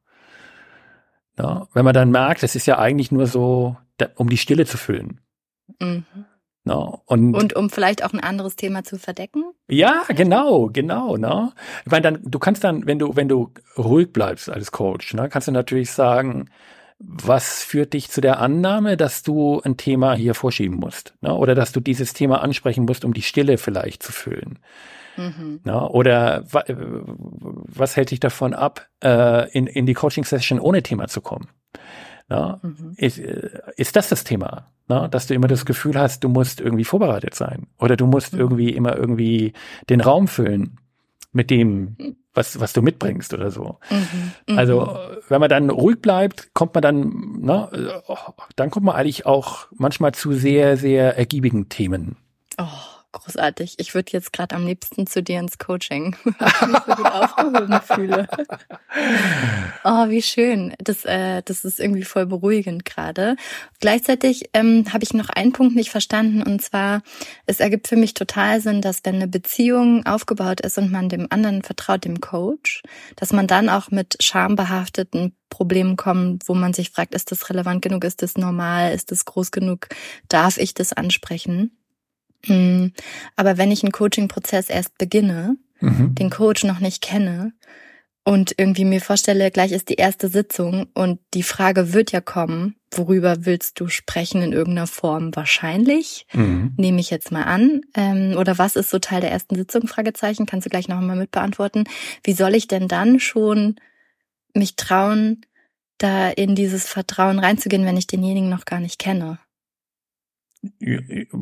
Na, 1.37 1.69
wenn 1.73 1.85
man 1.85 1.95
dann 1.95 2.11
merkt, 2.11 2.43
es 2.43 2.55
ist 2.55 2.67
ja 2.67 2.79
eigentlich 2.79 3.13
nur 3.13 3.27
so, 3.27 3.77
um 4.17 4.29
die 4.29 4.39
Stille 4.39 4.67
zu 4.67 4.77
füllen. 4.77 5.21
Mhm. 5.81 6.05
Na, 6.65 6.77
und, 7.07 7.35
und 7.35 7.57
um 7.57 7.71
vielleicht 7.71 8.05
auch 8.05 8.13
ein 8.13 8.21
anderes 8.21 8.55
Thema 8.55 8.85
zu 8.85 8.97
verdecken? 8.99 9.45
Ja, 9.69 10.05
genau, 10.09 10.69
genau. 10.73 11.17
Na. 11.17 11.53
Ich 11.85 11.91
meine, 11.91 12.03
dann, 12.03 12.21
du 12.23 12.39
kannst 12.39 12.63
dann, 12.63 12.87
wenn 12.87 12.99
du, 12.99 13.17
wenn 13.17 13.29
du 13.29 13.53
ruhig 13.77 14.13
bleibst 14.13 14.49
als 14.49 14.71
Coach, 14.71 15.15
ne, 15.15 15.29
kannst 15.29 15.49
du 15.49 15.53
natürlich 15.53 15.91
sagen, 15.91 16.49
was 17.05 17.63
führt 17.63 17.93
dich 17.93 18.11
zu 18.11 18.21
der 18.21 18.39
Annahme, 18.39 18.97
dass 18.97 19.23
du 19.23 19.61
ein 19.65 19.77
Thema 19.77 20.15
hier 20.15 20.35
vorschieben 20.35 20.77
musst? 20.77 21.15
Ne? 21.21 21.35
Oder 21.35 21.55
dass 21.55 21.73
du 21.73 21.81
dieses 21.81 22.13
Thema 22.13 22.43
ansprechen 22.43 22.85
musst, 22.85 23.05
um 23.05 23.13
die 23.13 23.23
Stille 23.23 23.59
vielleicht 23.59 24.03
zu 24.03 24.13
füllen? 24.13 24.59
Mhm. 25.17 25.61
Ne? 25.65 25.89
Oder 25.89 26.45
äh, 26.67 26.75
was 26.75 27.97
hält 27.97 28.11
dich 28.11 28.21
davon 28.21 28.55
ab, 28.55 28.87
äh, 29.03 29.51
in, 29.51 29.67
in 29.67 29.87
die 29.87 29.95
Coaching-Session 29.95 30.61
ohne 30.61 30.83
Thema 30.83 31.09
zu 31.09 31.21
kommen? 31.21 31.49
Ne? 32.29 32.61
Mhm. 32.63 32.95
Ist, 32.97 33.19
äh, 33.19 33.51
ist 33.77 33.97
das 33.97 34.09
das 34.09 34.25
Thema? 34.25 34.71
Ne? 34.89 35.09
Dass 35.11 35.27
du 35.27 35.35
immer 35.35 35.49
das 35.49 35.67
Gefühl 35.67 35.99
hast, 35.99 36.25
du 36.25 36.29
musst 36.29 36.61
irgendwie 36.61 36.85
vorbereitet 36.85 37.35
sein. 37.35 37.67
Oder 37.79 37.97
du 37.97 38.07
musst 38.07 38.33
mhm. 38.33 38.41
irgendwie 38.41 38.71
immer 38.71 38.97
irgendwie 38.97 39.53
den 39.91 40.01
Raum 40.01 40.29
füllen 40.29 40.79
mit 41.33 41.51
dem, 41.51 41.97
was, 42.35 42.61
was 42.61 42.73
du 42.73 42.83
mitbringst 42.83 43.35
oder 43.35 43.51
so. 43.51 43.79
Mhm, 43.91 44.33
mhm, 44.49 44.59
also, 44.59 44.99
wenn 45.29 45.41
man 45.41 45.49
dann 45.49 45.71
ruhig 45.71 46.01
bleibt, 46.01 46.55
kommt 46.55 46.75
man 46.75 46.83
dann, 46.83 47.39
ne, 47.41 48.03
dann 48.57 48.71
kommt 48.71 48.87
man 48.87 48.95
eigentlich 48.95 49.27
auch 49.27 49.67
manchmal 49.73 50.13
zu 50.13 50.33
sehr, 50.33 50.77
sehr 50.77 51.17
ergiebigen 51.17 51.69
Themen. 51.69 52.17
Oh. 52.59 52.92
Großartig. 53.13 53.75
Ich 53.77 53.95
würde 53.95 54.13
jetzt 54.13 54.33
gerade 54.33 54.57
am 54.57 54.67
liebsten 54.67 55.07
zu 55.07 55.23
dir 55.23 55.39
ins 55.39 55.59
Coaching, 55.59 56.17
weil 56.25 56.49
ich 56.49 56.67
mich 56.67 56.79
so 56.87 56.95
gut 56.95 57.07
aufgehoben 57.07 57.81
fühle. 57.83 58.29
Oh, 59.85 60.09
wie 60.09 60.23
schön. 60.23 60.75
Das, 60.79 61.05
äh, 61.05 61.43
das 61.45 61.65
ist 61.65 61.81
irgendwie 61.81 62.05
voll 62.05 62.27
beruhigend 62.27 62.85
gerade. 62.85 63.37
Gleichzeitig 63.81 64.51
ähm, 64.53 64.85
habe 64.93 65.03
ich 65.03 65.13
noch 65.13 65.29
einen 65.29 65.53
Punkt 65.53 65.75
nicht 65.75 65.91
verstanden 65.91 66.43
und 66.43 66.63
zwar, 66.63 67.03
es 67.47 67.59
ergibt 67.59 67.89
für 67.89 67.97
mich 67.97 68.15
total 68.15 68.61
Sinn, 68.61 68.81
dass 68.81 69.01
wenn 69.03 69.17
eine 69.17 69.27
Beziehung 69.27 70.07
aufgebaut 70.07 70.61
ist 70.61 70.79
und 70.79 70.93
man 70.93 71.09
dem 71.09 71.27
anderen 71.31 71.63
vertraut, 71.63 72.05
dem 72.05 72.21
Coach, 72.21 72.83
dass 73.17 73.33
man 73.33 73.49
dann 73.49 73.69
auch 73.69 73.91
mit 73.91 74.23
schambehafteten 74.23 75.35
Problemen 75.49 75.97
kommt, 75.97 76.49
wo 76.49 76.55
man 76.55 76.73
sich 76.75 76.91
fragt, 76.91 77.15
ist 77.15 77.33
das 77.33 77.51
relevant 77.51 77.83
genug, 77.83 78.05
ist 78.05 78.23
das 78.23 78.37
normal, 78.37 78.93
ist 78.93 79.11
das 79.11 79.25
groß 79.25 79.51
genug, 79.51 79.89
darf 80.29 80.59
ich 80.59 80.75
das 80.75 80.93
ansprechen? 80.93 81.82
Hm. 82.47 82.93
Aber 83.37 83.59
wenn 83.59 83.71
ich 83.71 83.83
einen 83.83 83.93
Coaching-Prozess 83.93 84.69
erst 84.69 84.99
beginne, 84.99 85.57
mhm. 85.81 86.15
den 86.15 86.31
Coach 86.31 86.65
noch 86.65 86.81
nicht 86.81 87.03
kenne 87.03 87.53
und 88.25 88.55
irgendwie 88.57 88.85
mir 88.85 89.01
vorstelle, 89.01 89.51
gleich 89.51 89.73
ist 89.73 89.89
die 89.89 89.95
erste 89.95 90.29
Sitzung 90.29 90.87
und 90.95 91.21
die 91.35 91.43
Frage 91.43 91.93
wird 91.93 92.13
ja 92.13 92.21
kommen, 92.21 92.77
worüber 92.91 93.45
willst 93.47 93.81
du 93.81 93.89
sprechen 93.89 94.43
in 94.43 94.53
irgendeiner 94.53 94.87
Form? 94.87 95.35
Wahrscheinlich, 95.35 96.27
mhm. 96.33 96.75
nehme 96.77 97.01
ich 97.01 97.11
jetzt 97.11 97.33
mal 97.33 97.45
an. 97.45 97.83
Ähm, 97.95 98.37
oder 98.37 98.59
was 98.59 98.77
ist 98.77 98.91
so 98.91 98.99
Teil 98.99 99.21
der 99.21 99.33
ersten 99.33 99.57
Sitzung? 99.57 99.89
Fragezeichen, 99.89 100.47
kannst 100.47 100.67
du 100.67 100.71
gleich 100.71 100.89
noch 100.89 100.99
einmal 100.99 101.17
mit 101.17 101.31
beantworten. 101.31 101.85
Wie 102.23 102.33
soll 102.33 102.55
ich 102.55 102.69
denn 102.69 102.89
dann 102.89 103.19
schon 103.19 103.77
mich 104.55 104.77
trauen, 104.77 105.45
da 105.99 106.31
in 106.31 106.55
dieses 106.55 106.87
Vertrauen 106.87 107.39
reinzugehen, 107.39 107.85
wenn 107.85 107.97
ich 107.97 108.07
denjenigen 108.07 108.51
noch 108.51 108.65
gar 108.65 108.81
nicht 108.81 108.99
kenne? 108.99 109.39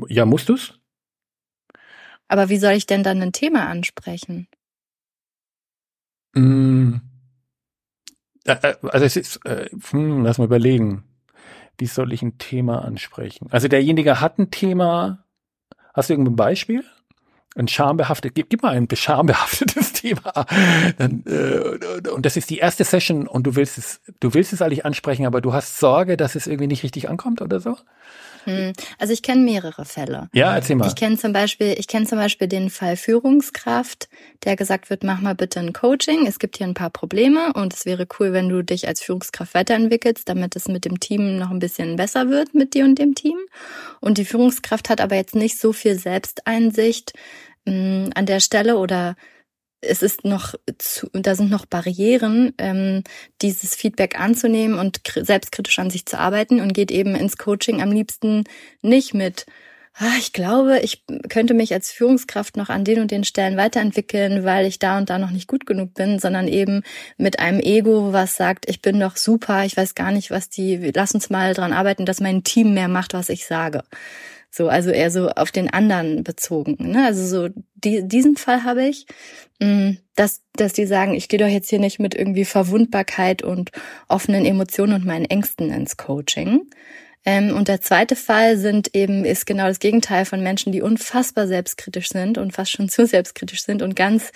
Ja, 0.09 0.25
musst 0.25 0.49
du's? 0.49 0.80
Aber 2.31 2.49
wie 2.49 2.59
soll 2.59 2.75
ich 2.75 2.87
denn 2.87 3.03
dann 3.03 3.21
ein 3.21 3.33
Thema 3.33 3.67
ansprechen? 3.67 4.47
Mm. 6.33 6.99
Äh, 8.47 8.53
äh, 8.63 8.75
also 8.85 9.05
es 9.05 9.17
ist, 9.17 9.45
äh, 9.45 9.69
hm, 9.91 10.23
lass 10.23 10.39
mal 10.39 10.45
überlegen. 10.45 11.03
Wie 11.77 11.87
soll 11.87 12.13
ich 12.13 12.23
ein 12.23 12.39
Thema 12.39 12.85
ansprechen? 12.85 13.49
Also 13.51 13.67
derjenige 13.67 14.21
hat 14.21 14.39
ein 14.39 14.53
Thema. 14.53 15.25
Hast 15.93 16.09
du 16.09 16.13
irgendein 16.13 16.37
Beispiel? 16.37 16.85
Ein 17.57 17.67
schambehaftetes, 17.67 18.35
gib, 18.35 18.49
gib 18.49 18.63
mal 18.63 18.77
ein 18.77 18.87
schambehaftetes 18.89 19.93
Thema. 19.95 20.47
Dann, 20.99 21.25
äh, 21.27 22.11
und 22.11 22.25
das 22.25 22.37
ist 22.37 22.49
die 22.49 22.59
erste 22.59 22.85
Session 22.85 23.27
und 23.27 23.45
du 23.45 23.57
willst 23.57 23.77
es, 23.77 24.03
du 24.21 24.35
willst 24.35 24.53
es 24.53 24.63
eigentlich 24.63 24.85
ansprechen, 24.85 25.27
aber 25.27 25.41
du 25.41 25.53
hast 25.53 25.81
Sorge, 25.81 26.17
dass 26.17 26.37
es 26.37 26.47
irgendwie 26.47 26.69
nicht 26.69 26.85
richtig 26.85 27.09
ankommt 27.09 27.43
oder 27.43 27.59
so? 27.59 27.77
Hm. 28.45 28.73
Also 28.99 29.13
ich 29.13 29.23
kenne 29.23 29.43
mehrere 29.43 29.85
Fälle. 29.85 30.29
Ja, 30.33 30.55
erzähl 30.55 30.77
mal. 30.77 30.89
Ich 30.89 30.95
kenne 30.95 31.17
zum 31.17 31.33
Beispiel, 31.33 31.75
ich 31.79 31.89
kenne 31.89 32.07
zum 32.07 32.19
Beispiel 32.19 32.49
den 32.49 32.71
Fall 32.71 32.97
Führungskraft, 32.97 34.09
der 34.45 34.57
gesagt 34.57 34.91
wird, 34.91 35.05
mach 35.05 35.21
mal 35.21 35.35
bitte 35.35 35.61
ein 35.61 35.73
Coaching. 35.73 36.27
Es 36.27 36.39
gibt 36.39 36.57
hier 36.59 36.67
ein 36.67 36.75
paar 36.75 36.91
Probleme 36.91 37.53
und 37.55 37.75
es 37.75 37.87
wäre 37.87 38.07
cool, 38.19 38.33
wenn 38.33 38.49
du 38.49 38.63
dich 38.63 38.89
als 38.89 39.01
Führungskraft 39.01 39.55
weiterentwickelst, 39.55 40.29
damit 40.29 40.57
es 40.57 40.69
mit 40.69 40.85
dem 40.85 41.01
Team 41.01 41.39
noch 41.39 41.51
ein 41.51 41.59
bisschen 41.59 41.97
besser 41.97 42.29
wird 42.31 42.55
mit 42.55 42.75
dir 42.75 42.85
und 42.85 42.99
dem 42.99 43.15
Team. 43.15 43.39
Und 44.01 44.19
die 44.19 44.25
Führungskraft 44.25 44.89
hat 44.89 45.01
aber 45.01 45.17
jetzt 45.17 45.35
nicht 45.35 45.59
so 45.59 45.73
viel 45.73 45.97
Selbsteinsicht 45.97 47.13
mh, 47.65 47.73
hm, 47.73 48.11
an 48.15 48.27
der 48.27 48.41
Stelle 48.41 48.79
oder 48.79 49.17
es 49.81 50.03
ist 50.03 50.25
noch 50.25 50.55
zu, 50.79 51.09
da 51.13 51.35
sind 51.35 51.51
noch 51.51 51.67
Barrieren, 51.67 52.53
ähm, 52.59 53.03
dieses 53.41 53.75
Feedback 53.75 54.19
anzunehmen 54.21 54.79
und 54.79 55.01
selbstkritisch 55.15 55.79
an 55.79 55.91
sich 55.91 56.07
zu 56.07 56.19
arbeiten 56.19 56.61
und 56.61 56.75
geht 56.75 56.91
eben 56.91 57.15
ins 57.15 57.39
Coaching 57.39 57.81
am 57.81 57.91
liebsten 57.91 58.45
nicht 58.83 59.15
mit, 59.15 59.47
ah, 59.95 60.17
ich 60.19 60.33
glaube, 60.33 60.81
ich 60.81 61.05
könnte 61.29 61.55
mich 61.55 61.73
als 61.73 61.91
Führungskraft 61.91 62.57
noch 62.57 62.69
an 62.69 62.85
den 62.85 63.01
und 63.01 63.11
den 63.11 63.25
Stellen 63.25 63.57
weiterentwickeln, 63.57 64.45
weil 64.45 64.67
ich 64.67 64.79
da 64.79 64.99
und 64.99 65.09
da 65.09 65.19
noch 65.19 65.31
nicht 65.31 65.49
gut 65.49 65.67
genug 65.67 65.95
bin, 65.95 66.19
sondern 66.19 66.47
eben 66.47 66.83
mit 67.17 67.39
einem 67.39 67.61
Ego, 67.61 68.13
was 68.13 68.37
sagt, 68.37 68.69
ich 68.69 68.83
bin 68.83 69.01
doch 69.01 69.17
super, 69.17 69.65
ich 69.65 69.77
weiß 69.77 69.95
gar 69.95 70.11
nicht, 70.11 70.31
was 70.31 70.51
die, 70.51 70.93
lass 70.95 71.15
uns 71.15 71.31
mal 71.31 71.55
dran 71.55 71.73
arbeiten, 71.73 72.05
dass 72.05 72.21
mein 72.21 72.45
Team 72.45 72.75
mehr 72.75 72.89
macht, 72.89 73.15
was 73.15 73.31
ich 73.31 73.47
sage. 73.47 73.83
So, 74.51 74.69
also 74.69 74.91
eher 74.91 75.11
so 75.13 75.29
auf 75.29 75.53
den 75.53 75.71
anderen 75.71 76.25
bezogen. 76.25 76.77
Ne? 76.91 77.05
Also 77.05 77.25
so 77.25 77.55
die, 77.75 78.07
diesen 78.07 78.37
Fall 78.37 78.65
habe 78.65 78.85
ich, 78.85 79.07
mm, 79.61 79.93
dass, 80.17 80.43
dass 80.55 80.73
die 80.73 80.87
sagen, 80.87 81.15
ich 81.15 81.29
gehe 81.29 81.39
doch 81.39 81.47
jetzt 81.47 81.71
hier 81.71 81.79
nicht 81.79 82.01
mit 82.01 82.15
irgendwie 82.15 82.45
Verwundbarkeit 82.45 83.43
und 83.43 83.71
offenen 84.09 84.45
Emotionen 84.45 84.95
und 84.95 85.07
meinen 85.07 85.25
Ängsten 85.25 85.71
ins 85.71 85.97
Coaching. 85.97 86.69
Ähm, 87.25 87.55
und 87.55 87.69
der 87.69 87.81
zweite 87.81 88.17
Fall 88.17 88.57
sind 88.57 88.95
eben, 88.95 89.25
ist 89.25 89.47
genau 89.47 89.67
das 89.67 89.79
Gegenteil 89.79 90.25
von 90.25 90.43
Menschen, 90.43 90.73
die 90.73 90.83
unfassbar 90.83 91.47
selbstkritisch 91.47 92.09
sind 92.09 92.39
und 92.39 92.53
fast 92.53 92.73
schon 92.73 92.89
zu 92.91 93.07
selbstkritisch 93.07 93.63
sind 93.63 93.83
und 93.83 93.95
ganz 93.95 94.33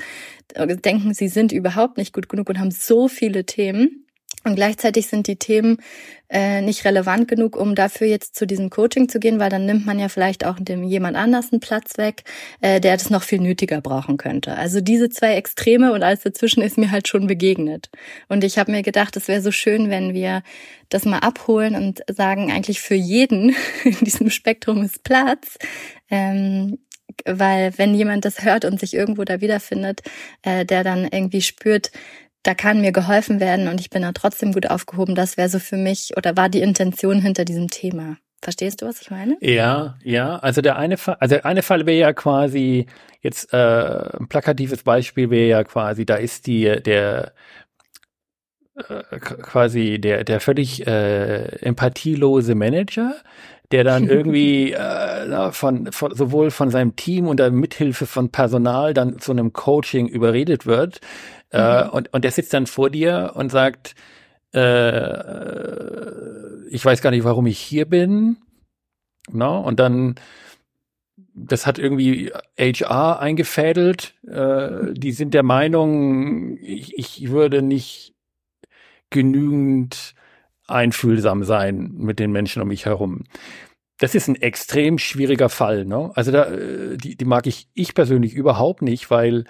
äh, 0.55 0.77
denken, 0.77 1.15
sie 1.15 1.29
sind 1.29 1.51
überhaupt 1.53 1.97
nicht 1.97 2.13
gut 2.13 2.29
genug 2.29 2.49
und 2.51 2.61
haben 2.61 2.71
so 2.71 3.09
viele 3.09 3.47
Themen 3.47 4.04
und 4.45 4.55
gleichzeitig 4.57 5.07
sind 5.07 5.27
die 5.27 5.37
Themen 5.37 5.79
äh, 6.29 6.61
nicht 6.61 6.85
relevant 6.85 7.29
genug, 7.29 7.57
um 7.57 7.75
dafür 7.75 8.07
jetzt 8.07 8.35
zu 8.35 8.47
diesem 8.47 8.69
Coaching 8.69 9.09
zu 9.09 9.19
gehen, 9.19 9.39
weil 9.39 9.51
dann 9.51 9.67
nimmt 9.67 9.87
man 9.87 9.99
ja 9.99 10.09
vielleicht 10.09 10.45
auch 10.45 10.57
dem 10.59 10.85
jemand 10.85 11.17
anders 11.17 11.53
einen 11.53 11.61
Platz 11.61 11.97
weg, 11.97 12.25
äh, 12.61 12.81
der 12.81 12.97
das 12.97 13.09
noch 13.09 13.23
viel 13.23 13.41
nötiger 13.41 13.81
brauchen 13.81 14.17
könnte. 14.17 14.57
Also 14.57 14.81
diese 14.81 15.09
zwei 15.09 15.35
Extreme 15.37 15.93
und 15.93 16.03
alles 16.03 16.21
dazwischen 16.21 16.63
ist 16.63 16.77
mir 16.77 16.91
halt 16.91 17.09
schon 17.09 17.27
begegnet. 17.27 17.91
Und 18.29 18.45
ich 18.45 18.59
habe 18.59 18.73
mir 18.73 18.83
gedacht, 18.83 19.17
es 19.17 19.29
wäre 19.29 19.41
so 19.41 19.51
schön, 19.51 19.91
wenn 19.91 20.13
wir 20.13 20.43
das 20.89 21.05
mal 21.05 21.21
abholen 21.21 21.75
und 21.75 22.03
sagen, 22.15 22.53
eigentlich 22.53 22.81
für 22.81 22.95
jeden 22.95 23.55
in 23.85 23.97
diesem 24.03 24.31
Spektrum 24.31 24.83
ist 24.83 25.05
Platz. 25.05 25.57
Ähm, 26.11 26.79
weil 27.27 27.77
wenn 27.79 27.95
jemand 27.95 28.25
das 28.25 28.45
hört 28.45 28.65
und 28.65 28.81
sich 28.81 28.95
irgendwo 28.95 29.25
da 29.25 29.41
wiederfindet, 29.41 30.03
äh, 30.43 30.65
der 30.65 30.85
dann 30.85 31.05
irgendwie 31.05 31.43
spürt, 31.43 31.91
da 32.45 32.55
kann 32.55 32.81
mir 32.81 32.93
geholfen 32.93 33.41
werden 33.41 33.69
und 33.69 33.81
ich 33.81 33.91
bin 33.91 34.03
da 34.03 34.13
trotzdem 34.13 34.53
gut 34.53 34.71
aufgehoben. 34.71 35.15
Das 35.15 35.37
wäre 35.37 35.49
so 35.49 35.59
für 35.59 35.77
mich 35.77 36.13
oder 36.17 36.37
war 36.37 36.49
die 36.49 36.61
Intention 36.61 37.21
hinter 37.21 37.45
diesem 37.45 37.69
Thema. 37.69 38.19
Verstehst 38.43 38.83
du, 38.83 38.87
was 38.87 39.01
ich 39.01 39.11
meine? 39.11 39.39
Ja, 39.41 39.97
ja. 40.05 40.37
Also 40.37 40.61
der 40.61 40.77
eine 40.77 40.99
Fall, 40.99 41.17
also 41.19 41.37
der 41.37 41.47
eine 41.47 41.63
Fall 41.63 41.87
wäre 41.87 41.99
ja 41.99 42.13
quasi 42.13 42.87
jetzt 43.23 43.55
äh, 43.55 43.57
ein 43.57 44.29
plakatives 44.29 44.83
Beispiel 44.83 45.31
wäre 45.31 45.49
ja 45.49 45.65
quasi, 45.65 46.05
da 46.05 46.17
ist 46.17 46.47
die 46.47 46.65
der 46.65 47.33
äh, 48.77 49.19
quasi 49.19 49.99
der 49.99 50.25
der 50.25 50.41
völlig 50.41 50.87
äh, 50.87 51.47
empathielose 51.63 52.55
Manager, 52.55 53.15
der 53.73 53.85
dann 53.85 54.07
irgendwie 54.11 54.73
äh, 54.73 55.51
von, 55.53 55.91
von 55.91 56.15
sowohl 56.15 56.51
von 56.51 56.71
seinem 56.71 56.97
Team 56.97 57.27
und 57.27 57.41
der 57.41 57.51
Mithilfe 57.51 58.05
von 58.05 58.29
Personal 58.29 58.93
dann 58.93 59.19
zu 59.19 59.33
einem 59.33 59.55
Coaching 59.55 60.07
überredet 60.07 60.67
wird, 60.67 61.01
äh, 61.55 61.85
mhm. 61.85 61.91
und, 61.91 62.13
und 62.13 62.25
der 62.25 62.33
sitzt 62.33 62.53
dann 62.53 62.67
vor 62.67 62.91
dir 62.91 63.33
und 63.35 63.51
sagt, 63.51 63.95
äh, 64.53 65.15
ich 66.69 66.85
weiß 66.85 67.01
gar 67.01 67.11
nicht, 67.11 67.25
warum 67.25 67.47
ich 67.47 67.59
hier 67.59 67.87
bin. 67.87 68.39
No? 69.31 69.61
Und 69.61 69.79
dann, 69.79 70.17
das 71.33 71.67
hat 71.67 71.79
irgendwie 71.79 72.33
HR 72.59 73.21
eingefädelt. 73.21 74.15
Äh, 74.27 74.93
die 74.95 75.13
sind 75.13 75.33
der 75.33 75.45
Meinung, 75.45 76.59
ich, 76.61 76.99
ich 76.99 77.31
würde 77.31 77.63
nicht 77.63 78.15
genügend 79.11 80.15
einfühlsam 80.67 81.45
sein 81.45 81.93
mit 81.95 82.19
den 82.19 82.33
Menschen 82.33 82.63
um 82.63 82.69
mich 82.69 82.87
herum. 82.87 83.25
Das 83.99 84.17
ist 84.17 84.27
ein 84.27 84.43
extrem 84.43 84.99
schwieriger 84.99 85.49
Fall. 85.49 85.85
Ne? 85.85 86.11
Also 86.15 86.33
da, 86.33 86.47
äh, 86.47 86.97
die, 86.97 87.17
die 87.17 87.25
mag 87.25 87.47
ich 87.47 87.69
ich 87.75 87.95
persönlich 87.95 88.35
überhaupt 88.35 88.83
nicht, 88.83 89.09
weil 89.09 89.45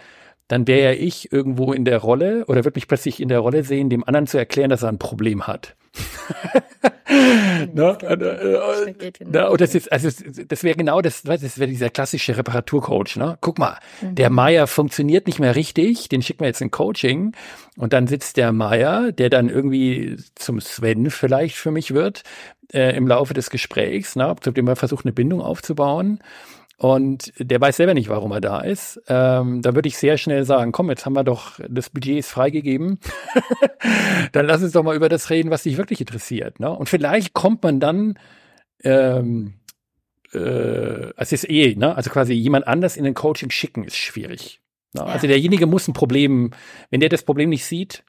dann 0.49 0.67
wäre 0.67 0.95
ja 0.95 1.01
ich 1.01 1.33
irgendwo 1.33 1.73
in 1.73 1.85
der 1.85 1.99
Rolle 1.99 2.45
oder 2.47 2.65
wird 2.65 2.75
mich 2.75 2.89
plötzlich 2.89 3.21
in 3.21 3.29
der 3.29 3.41
Rolle 3.41 3.65
sehen, 3.65 3.89
dem 3.89 4.05
anderen 4.05 4.27
zu 4.27 4.39
erklären, 4.39 4.71
dass 4.71 4.83
er 4.83 4.91
ein 4.91 4.99
Problem 4.99 5.47
hat. 5.47 5.75
ne? 7.73 7.97
äh, 8.03 9.47
und 9.47 9.61
das 9.61 9.75
ist, 9.75 9.93
also 9.93 10.09
das 10.47 10.65
wäre 10.65 10.77
genau 10.77 11.01
das, 11.01 11.23
das 11.23 11.59
wäre 11.59 11.71
dieser 11.71 11.91
klassische 11.91 12.37
Reparaturcoach, 12.37 13.17
ne? 13.17 13.39
Guck 13.41 13.59
mal, 13.59 13.79
mhm. 14.01 14.15
der 14.17 14.31
Meier 14.31 14.67
funktioniert 14.67 15.27
nicht 15.27 15.39
mehr 15.39 15.55
richtig, 15.55 16.09
den 16.09 16.23
schicken 16.23 16.41
wir 16.41 16.49
jetzt 16.49 16.63
in 16.63 16.71
Coaching 16.71 17.33
und 17.77 17.93
dann 17.93 18.07
sitzt 18.07 18.37
der 18.37 18.53
Meier, 18.53 19.13
der 19.13 19.31
dann 19.31 19.49
irgendwie 19.49 20.17
zum 20.35 20.61
Sven 20.61 21.11
vielleicht 21.11 21.57
für 21.57 21.71
mich 21.71 21.95
wird, 21.95 22.23
äh, 22.73 22.97
im 22.97 23.07
Laufe 23.07 23.35
des 23.35 23.51
Gesprächs, 23.51 24.17
ne? 24.17 24.35
zu 24.41 24.51
dem 24.51 24.67
er 24.67 24.77
versucht, 24.77 25.05
eine 25.05 25.13
Bindung 25.13 25.41
aufzubauen 25.41 26.21
und 26.77 27.33
der 27.39 27.61
weiß 27.61 27.77
selber 27.77 27.95
nicht, 27.95 28.09
warum 28.09 28.33
er 28.33 28.41
da 28.41 28.61
ist, 28.61 29.01
ähm, 29.09 29.63
da 29.63 29.75
würde 29.75 29.89
ich 29.89 29.97
sehr 29.97 30.19
schnell 30.19 30.45
sagen, 30.45 30.73
komm, 30.73 30.91
jetzt 30.91 31.07
haben 31.07 31.15
wir 31.15 31.25
doch, 31.25 31.61
das 31.69 31.91
Budget 31.91 32.19
ist 32.19 32.31
freigegeben, 32.31 32.99
dann 34.33 34.47
lass 34.47 34.63
uns 34.63 34.73
doch 34.73 34.83
mal 34.83 34.97
über 34.97 35.09
das 35.09 35.31
reden, 35.31 35.51
was 35.51 35.63
dich 35.63 35.77
wirklich 35.77 36.01
interessiert. 36.01 36.59
Ne? 36.59 36.71
Und 36.71 36.89
vielleicht 36.89 37.33
kommt 37.33 37.63
man 37.63 37.79
dann, 37.79 38.19
ähm, 38.83 39.55
äh, 40.33 41.13
es 41.17 41.33
ist 41.33 41.49
eh, 41.49 41.77
ne? 41.77 41.95
also 41.95 42.11
quasi 42.11 42.33
jemand 42.33 42.67
anders 42.67 42.97
in 42.97 43.05
den 43.05 43.15
Coaching 43.15 43.51
schicken 43.51 43.85
ist 43.85 43.97
schwierig. 43.97 44.61
Ne? 44.95 45.03
Ja. 45.03 45.07
Also 45.07 45.29
derjenige 45.29 45.67
muss 45.67 45.87
ein 45.87 45.95
Problem, 45.95 46.51
wenn 46.91 47.01
der 47.01 47.09
das 47.09 47.23
Problem 47.23 47.51
nicht 47.51 47.65
sieht, 47.65 48.03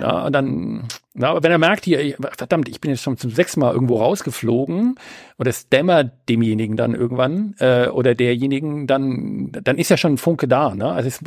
ja. 0.00 0.26
und 0.26 0.32
dann, 0.32 0.88
na, 1.14 1.30
aber 1.30 1.42
wenn 1.42 1.52
er 1.52 1.58
merkt, 1.58 1.84
hier, 1.84 2.16
verdammt, 2.36 2.68
ich 2.68 2.80
bin 2.80 2.90
jetzt 2.90 3.02
schon 3.02 3.16
zum 3.16 3.30
sechsten 3.30 3.60
Mal 3.60 3.72
irgendwo 3.72 3.98
rausgeflogen 3.98 4.96
und 5.36 5.46
es 5.46 5.68
dämmert 5.68 6.12
demjenigen 6.28 6.76
dann 6.76 6.94
irgendwann 6.94 7.54
äh, 7.58 7.88
oder 7.88 8.14
derjenigen, 8.14 8.86
dann, 8.86 9.52
dann 9.52 9.78
ist 9.78 9.90
ja 9.90 9.96
schon 9.96 10.14
ein 10.14 10.18
Funke 10.18 10.48
da. 10.48 10.74
Ne? 10.74 10.90
Also 10.90 11.08
es, 11.08 11.20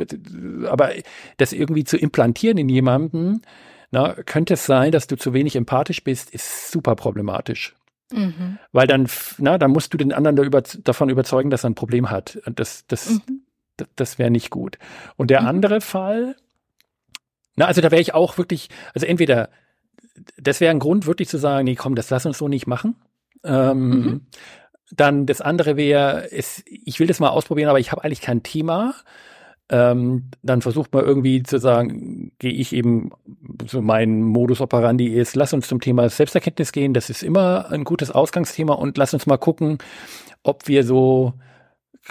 aber 0.68 0.90
das 1.36 1.52
irgendwie 1.52 1.84
zu 1.84 1.96
implantieren 1.96 2.58
in 2.58 2.68
jemanden, 2.68 3.42
na, 3.90 4.14
könnte 4.14 4.54
es 4.54 4.66
sein, 4.66 4.92
dass 4.92 5.06
du 5.06 5.16
zu 5.16 5.32
wenig 5.32 5.56
empathisch 5.56 6.04
bist, 6.04 6.30
ist 6.30 6.70
super 6.70 6.94
problematisch. 6.94 7.74
Mhm. 8.12 8.58
Weil 8.72 8.86
dann, 8.86 9.06
na, 9.38 9.58
dann 9.58 9.70
musst 9.70 9.92
du 9.92 9.98
den 9.98 10.12
anderen 10.12 10.36
da 10.36 10.42
über, 10.42 10.62
davon 10.62 11.08
überzeugen, 11.08 11.50
dass 11.50 11.64
er 11.64 11.70
ein 11.70 11.74
Problem 11.74 12.10
hat. 12.10 12.40
Das, 12.54 12.86
das, 12.86 13.10
mhm. 13.10 13.42
das, 13.76 13.88
das 13.96 14.18
wäre 14.18 14.30
nicht 14.30 14.50
gut. 14.50 14.78
Und 15.16 15.30
der 15.30 15.42
mhm. 15.42 15.48
andere 15.48 15.80
Fall, 15.80 16.36
na, 17.58 17.66
also 17.66 17.80
da 17.80 17.90
wäre 17.90 18.00
ich 18.00 18.14
auch 18.14 18.38
wirklich, 18.38 18.68
also 18.94 19.04
entweder, 19.04 19.50
das 20.40 20.60
wäre 20.60 20.70
ein 20.70 20.78
Grund, 20.78 21.06
wirklich 21.06 21.28
zu 21.28 21.38
sagen, 21.38 21.64
nee, 21.64 21.74
komm, 21.74 21.96
das 21.96 22.08
lass 22.08 22.24
uns 22.24 22.38
so 22.38 22.46
nicht 22.46 22.68
machen. 22.68 22.94
Ähm, 23.42 23.90
mhm. 23.90 24.20
Dann 24.92 25.26
das 25.26 25.40
andere 25.40 25.76
wäre, 25.76 26.28
ich 26.30 27.00
will 27.00 27.08
das 27.08 27.18
mal 27.18 27.30
ausprobieren, 27.30 27.68
aber 27.68 27.80
ich 27.80 27.90
habe 27.90 28.04
eigentlich 28.04 28.20
kein 28.20 28.44
Thema. 28.44 28.94
Ähm, 29.70 30.30
dann 30.40 30.62
versucht 30.62 30.94
man 30.94 31.04
irgendwie 31.04 31.42
zu 31.42 31.58
sagen, 31.58 32.30
gehe 32.38 32.52
ich 32.52 32.72
eben, 32.72 33.10
so 33.66 33.82
mein 33.82 34.22
Modus 34.22 34.60
operandi 34.60 35.08
ist, 35.08 35.34
lass 35.34 35.52
uns 35.52 35.66
zum 35.66 35.80
Thema 35.80 36.08
Selbsterkenntnis 36.08 36.70
gehen, 36.70 36.94
das 36.94 37.10
ist 37.10 37.24
immer 37.24 37.70
ein 37.70 37.82
gutes 37.82 38.12
Ausgangsthema 38.12 38.72
und 38.72 38.96
lass 38.96 39.12
uns 39.12 39.26
mal 39.26 39.36
gucken, 39.36 39.78
ob 40.44 40.68
wir 40.68 40.84
so 40.84 41.34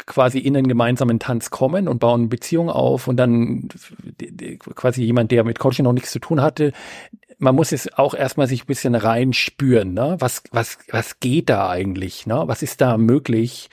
quasi 0.06 0.40
in 0.40 0.56
einen 0.56 0.68
gemeinsamen 0.68 1.20
Tanz 1.20 1.50
kommen 1.50 1.88
und 1.88 2.00
bauen 2.00 2.30
Beziehungen 2.30 2.70
auf 2.70 3.08
und 3.08 3.18
dann 3.18 3.68
quasi 4.76 5.04
jemand, 5.04 5.32
der 5.32 5.44
mit 5.44 5.60
Coaching 5.60 5.84
noch 5.84 5.94
nichts 5.94 6.12
zu 6.12 6.20
tun 6.20 6.42
hatte, 6.42 6.74
man 7.40 7.56
muss 7.56 7.72
es 7.72 7.94
auch 7.98 8.14
erstmal 8.14 8.48
sich 8.48 8.64
ein 8.64 8.68
bisschen 8.68 8.96
reinspüren, 8.96 9.94
ne? 9.94 10.16
Was, 10.20 10.44
was, 10.52 10.80
was 10.92 11.20
geht 11.20 11.50
da 11.50 11.70
eigentlich, 11.70 12.26
ne? 12.26 12.44
Was 12.46 12.64
ist 12.64 12.82
da 12.82 12.98
möglich? 12.98 13.70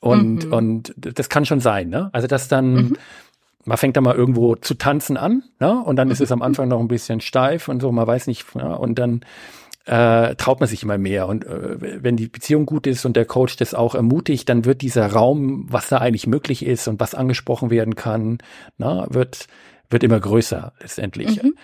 Und, 0.00 0.46
mhm. 0.46 0.52
und 0.52 0.94
das 0.96 1.28
kann 1.28 1.44
schon 1.44 1.60
sein, 1.60 1.88
ne? 1.88 2.10
Also, 2.12 2.28
dass 2.28 2.48
dann, 2.48 2.74
mhm. 2.74 2.96
man 3.64 3.76
fängt 3.76 3.96
da 3.96 4.00
mal 4.00 4.14
irgendwo 4.14 4.56
zu 4.56 4.74
tanzen 4.74 5.16
an, 5.16 5.42
ne? 5.58 5.82
Und 5.82 5.96
dann 5.96 6.10
ist 6.10 6.20
es 6.20 6.32
am 6.32 6.42
Anfang 6.42 6.68
noch 6.68 6.80
ein 6.80 6.88
bisschen 6.88 7.20
steif 7.20 7.68
und 7.68 7.80
so, 7.80 7.90
man 7.90 8.06
weiß 8.06 8.28
nicht, 8.28 8.46
ja? 8.54 8.74
und 8.74 8.98
dann, 8.98 9.24
äh, 9.84 10.34
traut 10.36 10.60
man 10.60 10.68
sich 10.68 10.82
immer 10.82 10.98
mehr. 10.98 11.26
Und 11.28 11.44
äh, 11.44 12.02
wenn 12.02 12.16
die 12.16 12.28
Beziehung 12.28 12.66
gut 12.66 12.86
ist 12.86 13.04
und 13.04 13.16
der 13.16 13.24
Coach 13.24 13.56
das 13.56 13.74
auch 13.74 13.94
ermutigt, 13.94 14.48
dann 14.48 14.64
wird 14.64 14.82
dieser 14.82 15.06
Raum, 15.12 15.66
was 15.68 15.88
da 15.88 15.98
eigentlich 15.98 16.26
möglich 16.26 16.64
ist 16.64 16.88
und 16.88 17.00
was 17.00 17.14
angesprochen 17.14 17.70
werden 17.70 17.96
kann, 17.96 18.38
na, 18.78 19.06
wird, 19.10 19.46
wird 19.90 20.04
immer 20.04 20.20
größer 20.20 20.72
letztendlich. 20.80 21.42
Mhm. 21.42 21.54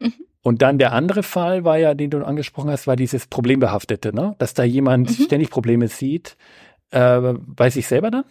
Mhm. 0.00 0.12
Und 0.42 0.62
dann 0.62 0.78
der 0.78 0.92
andere 0.92 1.24
Fall 1.24 1.64
war 1.64 1.76
ja, 1.76 1.94
den 1.94 2.10
du 2.10 2.24
angesprochen 2.24 2.70
hast, 2.70 2.86
war 2.86 2.94
dieses 2.94 3.26
Problembehaftete, 3.26 4.14
ne? 4.14 4.36
Dass 4.38 4.54
da 4.54 4.62
jemand 4.62 5.18
mhm. 5.18 5.24
ständig 5.24 5.50
Probleme 5.50 5.88
sieht, 5.88 6.36
äh, 6.90 7.34
bei 7.34 7.68
sich 7.68 7.88
selber 7.88 8.12
dann? 8.12 8.24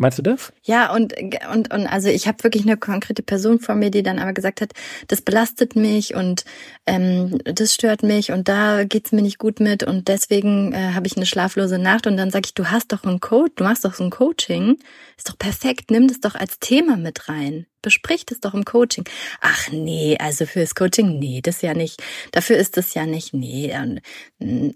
Meinst 0.00 0.16
du 0.16 0.22
das? 0.22 0.52
Ja, 0.62 0.94
und, 0.94 1.12
und, 1.52 1.74
und 1.74 1.86
also 1.88 2.08
ich 2.08 2.28
habe 2.28 2.44
wirklich 2.44 2.62
eine 2.62 2.76
konkrete 2.76 3.20
Person 3.24 3.58
vor 3.58 3.74
mir, 3.74 3.90
die 3.90 4.04
dann 4.04 4.20
aber 4.20 4.32
gesagt 4.32 4.60
hat, 4.60 4.70
das 5.08 5.22
belastet 5.22 5.74
mich 5.74 6.14
und 6.14 6.44
ähm, 6.86 7.38
das 7.44 7.74
stört 7.74 8.04
mich 8.04 8.30
und 8.30 8.48
da 8.48 8.84
geht's 8.84 9.10
mir 9.10 9.22
nicht 9.22 9.38
gut 9.38 9.58
mit 9.58 9.82
und 9.82 10.06
deswegen 10.06 10.72
äh, 10.72 10.92
habe 10.94 11.08
ich 11.08 11.16
eine 11.16 11.26
schlaflose 11.26 11.80
Nacht 11.80 12.06
und 12.06 12.16
dann 12.16 12.30
sage 12.30 12.46
ich, 12.46 12.54
du 12.54 12.66
hast 12.66 12.92
doch 12.92 13.02
einen 13.02 13.18
Coach, 13.18 13.54
du 13.56 13.64
machst 13.64 13.84
doch 13.84 13.94
so 13.94 14.04
ein 14.04 14.10
Coaching, 14.10 14.78
ist 15.16 15.28
doch 15.28 15.36
perfekt, 15.36 15.90
nimm 15.90 16.06
das 16.06 16.20
doch 16.20 16.36
als 16.36 16.60
Thema 16.60 16.96
mit 16.96 17.28
rein. 17.28 17.66
Besprich 17.82 18.24
das 18.24 18.38
doch 18.38 18.54
im 18.54 18.64
Coaching. 18.64 19.02
Ach 19.40 19.68
nee, 19.72 20.16
also 20.20 20.46
fürs 20.46 20.76
Coaching, 20.76 21.18
nee, 21.18 21.40
das 21.42 21.60
ja 21.60 21.74
nicht. 21.74 22.00
Dafür 22.30 22.56
ist 22.56 22.76
das 22.76 22.94
ja 22.94 23.04
nicht, 23.04 23.34
nee. 23.34 23.74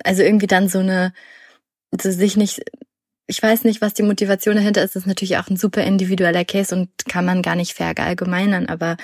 Also 0.02 0.23
irgendwie 0.23 0.49
dann 0.49 0.69
so 0.69 0.81
eine, 0.81 1.12
also 1.93 2.11
sich 2.11 2.37
nicht 2.37 2.61
ich 3.26 3.43
weiß 3.43 3.64
nicht, 3.64 3.81
was 3.81 3.95
die 3.95 4.02
Motivation 4.02 4.57
dahinter 4.57 4.83
ist. 4.83 4.95
Das 4.95 5.02
ist 5.02 5.07
natürlich 5.07 5.38
auch 5.38 5.49
ein 5.49 5.57
super 5.57 5.83
individueller 5.85 6.45
Case 6.45 6.75
und 6.75 6.91
kann 7.09 7.25
man 7.25 7.43
gar 7.43 7.57
nicht 7.57 7.75
verallgemeinern. 7.75 8.67
Aber 8.67 8.97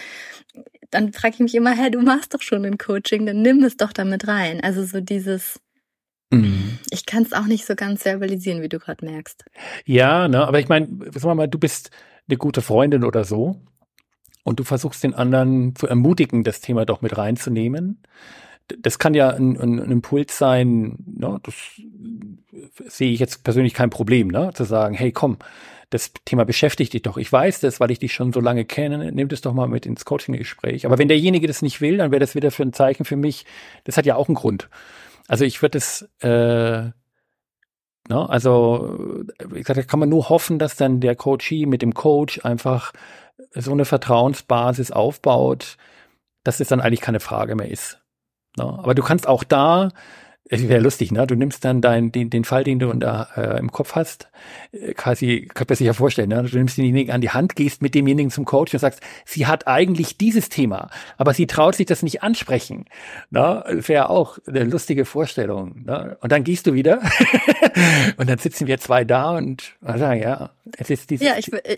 dann 0.91 1.13
frage 1.13 1.35
ich 1.35 1.41
mich 1.41 1.55
immer, 1.55 1.73
hä, 1.73 1.91
du 1.91 2.01
machst 2.01 2.35
doch 2.35 2.43
schon 2.43 2.65
ein 2.65 2.79
Coaching, 2.79 3.27
dann 3.27 3.43
nimm 3.43 3.63
es 3.63 3.77
doch 3.77 3.93
damit 3.93 4.27
rein. 4.27 4.61
Also 4.63 4.85
so 4.85 5.01
dieses, 5.01 5.61
mhm. 6.31 6.79
ich 6.91 7.07
kann 7.07 7.23
es 7.23 7.33
auch 7.33 7.47
nicht 7.47 7.67
so 7.67 7.75
ganz 7.75 8.03
verbalisieren, 8.03 8.63
wie 8.63 8.69
du 8.69 8.79
gerade 8.79 9.05
merkst. 9.05 9.45
Ja, 9.85 10.29
ne, 10.29 10.47
aber 10.47 10.61
ich 10.61 10.69
meine, 10.69 10.87
sagen 10.87 11.29
wir 11.29 11.35
mal, 11.35 11.49
du 11.49 11.59
bist 11.59 11.91
eine 12.29 12.39
gute 12.39 12.63
Freundin 12.63 13.05
oder 13.05 13.25
so 13.25 13.61
und 14.43 14.59
du 14.59 14.65
versuchst 14.65 15.03
den 15.05 15.15
anderen 15.15 15.75
zu 15.77 15.87
ermutigen, 15.87 16.43
das 16.43 16.61
Thema 16.61 16.85
doch 16.85 17.03
mit 17.03 17.17
reinzunehmen 17.17 18.03
das 18.81 18.99
kann 18.99 19.15
ja 19.15 19.31
ein, 19.31 19.59
ein, 19.59 19.81
ein 19.81 19.91
Impuls 19.91 20.37
sein, 20.37 20.99
ne, 21.07 21.39
das 21.43 21.55
sehe 22.87 23.13
ich 23.13 23.21
jetzt 23.21 23.45
persönlich 23.45 23.75
kein 23.75 23.91
Problem, 23.91 24.29
ne, 24.29 24.51
zu 24.55 24.65
sagen, 24.65 24.95
hey, 24.95 25.13
komm, 25.13 25.39
das 25.91 26.13
Thema 26.25 26.45
beschäftigt 26.45 26.93
dich 26.93 27.03
doch. 27.03 27.17
Ich 27.17 27.33
weiß 27.33 27.61
das, 27.61 27.81
weil 27.81 27.91
ich 27.91 27.99
dich 27.99 28.13
schon 28.13 28.33
so 28.33 28.41
lange 28.41 28.65
kenne. 28.65 29.11
Nimm 29.11 29.29
das 29.29 29.41
doch 29.41 29.55
mal 29.55 29.69
mit 29.69 29.87
ins 29.87 30.05
Coaching-Gespräch. 30.05 30.85
Aber 30.85 30.99
wenn 30.99 31.09
derjenige 31.09 31.47
das 31.47 31.63
nicht 31.63 31.81
will, 31.81 31.97
dann 31.97 32.11
wäre 32.11 32.21
das 32.21 32.35
wieder 32.35 32.51
für 32.51 32.63
ein 32.63 32.75
Zeichen 32.75 33.05
für 33.05 33.17
mich. 33.17 33.47
Das 33.85 33.97
hat 33.97 34.05
ja 34.05 34.17
auch 34.17 34.29
einen 34.29 34.35
Grund. 34.35 34.69
Also 35.29 35.45
ich 35.45 35.63
würde 35.63 35.79
es, 35.79 36.03
äh, 36.21 36.29
ne, 36.89 36.95
also 38.09 39.25
ich 39.55 39.67
sag, 39.67 39.77
da 39.77 39.83
kann 39.83 40.01
man 40.01 40.11
nur 40.11 40.29
hoffen, 40.29 40.59
dass 40.59 40.77
dann 40.77 41.01
der 41.01 41.17
Coachee 41.17 41.65
mit 41.65 41.81
dem 41.81 41.95
Coach 41.95 42.45
einfach 42.45 42.93
so 43.55 43.73
eine 43.73 43.87
Vertrauensbasis 43.87 44.91
aufbaut, 44.91 45.79
dass 46.45 46.61
es 46.61 46.69
dann 46.69 46.81
eigentlich 46.81 47.01
keine 47.01 47.21
Frage 47.21 47.55
mehr 47.55 47.71
ist. 47.71 48.01
Ne? 48.57 48.65
aber 48.65 48.95
du 48.95 49.03
kannst 49.03 49.29
auch 49.29 49.45
da, 49.45 49.91
wäre 50.51 50.81
lustig, 50.81 51.13
ne? 51.13 51.27
Du 51.27 51.35
nimmst 51.35 51.65
dann 51.65 51.81
dein, 51.81 52.11
den, 52.13 52.31
den 52.31 52.45
Fall, 52.45 52.65
den 52.65 52.79
du 52.79 52.93
da 52.95 53.29
äh, 53.37 53.59
im 53.59 53.71
Kopf 53.71 53.95
hast, 53.95 54.29
äh, 54.73 54.95
quasi, 54.95 55.49
kann 55.53 55.67
man 55.69 55.77
sich 55.77 55.87
ja 55.87 55.93
vorstellen, 55.93 56.31
ne? 56.31 56.43
Du 56.43 56.57
nimmst 56.57 56.79
denjenigen 56.79 57.13
an 57.13 57.21
die 57.21 57.31
Hand, 57.31 57.57
gehst 57.57 57.83
mit 57.83 57.95
demjenigen 57.95 58.31
zum 58.31 58.45
Coach 58.45 58.73
und 58.73 58.81
sagst, 58.81 59.01
sie 59.25 59.47
hat 59.47 59.67
eigentlich 59.67 60.17
dieses 60.17 60.49
Thema, 60.49 60.91
aber 61.17 61.35
sie 61.35 61.47
traut 61.47 61.75
sich 61.75 61.87
das 61.87 62.03
nicht 62.03 62.23
ansprechen. 62.23 62.87
Ne? 63.31 63.65
Wäre 63.69 64.11
auch 64.11 64.39
eine 64.47 64.65
lustige 64.65 65.05
Vorstellung. 65.05 65.85
Ne? 65.85 66.17
Und 66.21 66.33
dann 66.33 66.45
gehst 66.45 66.67
du 66.67 66.73
wieder 66.73 67.01
und 68.17 68.29
dann 68.29 68.39
sitzen 68.39 68.67
wir 68.67 68.79
zwei 68.79 69.05
da 69.05 69.37
und 69.37 69.75
sagen, 69.83 70.23
ja, 70.23 70.51
es 70.77 70.91
ist 70.91 71.11
dieses. 71.11 71.27
Ja, 71.27 71.35
ich, 71.39 71.53
ich 71.53 71.77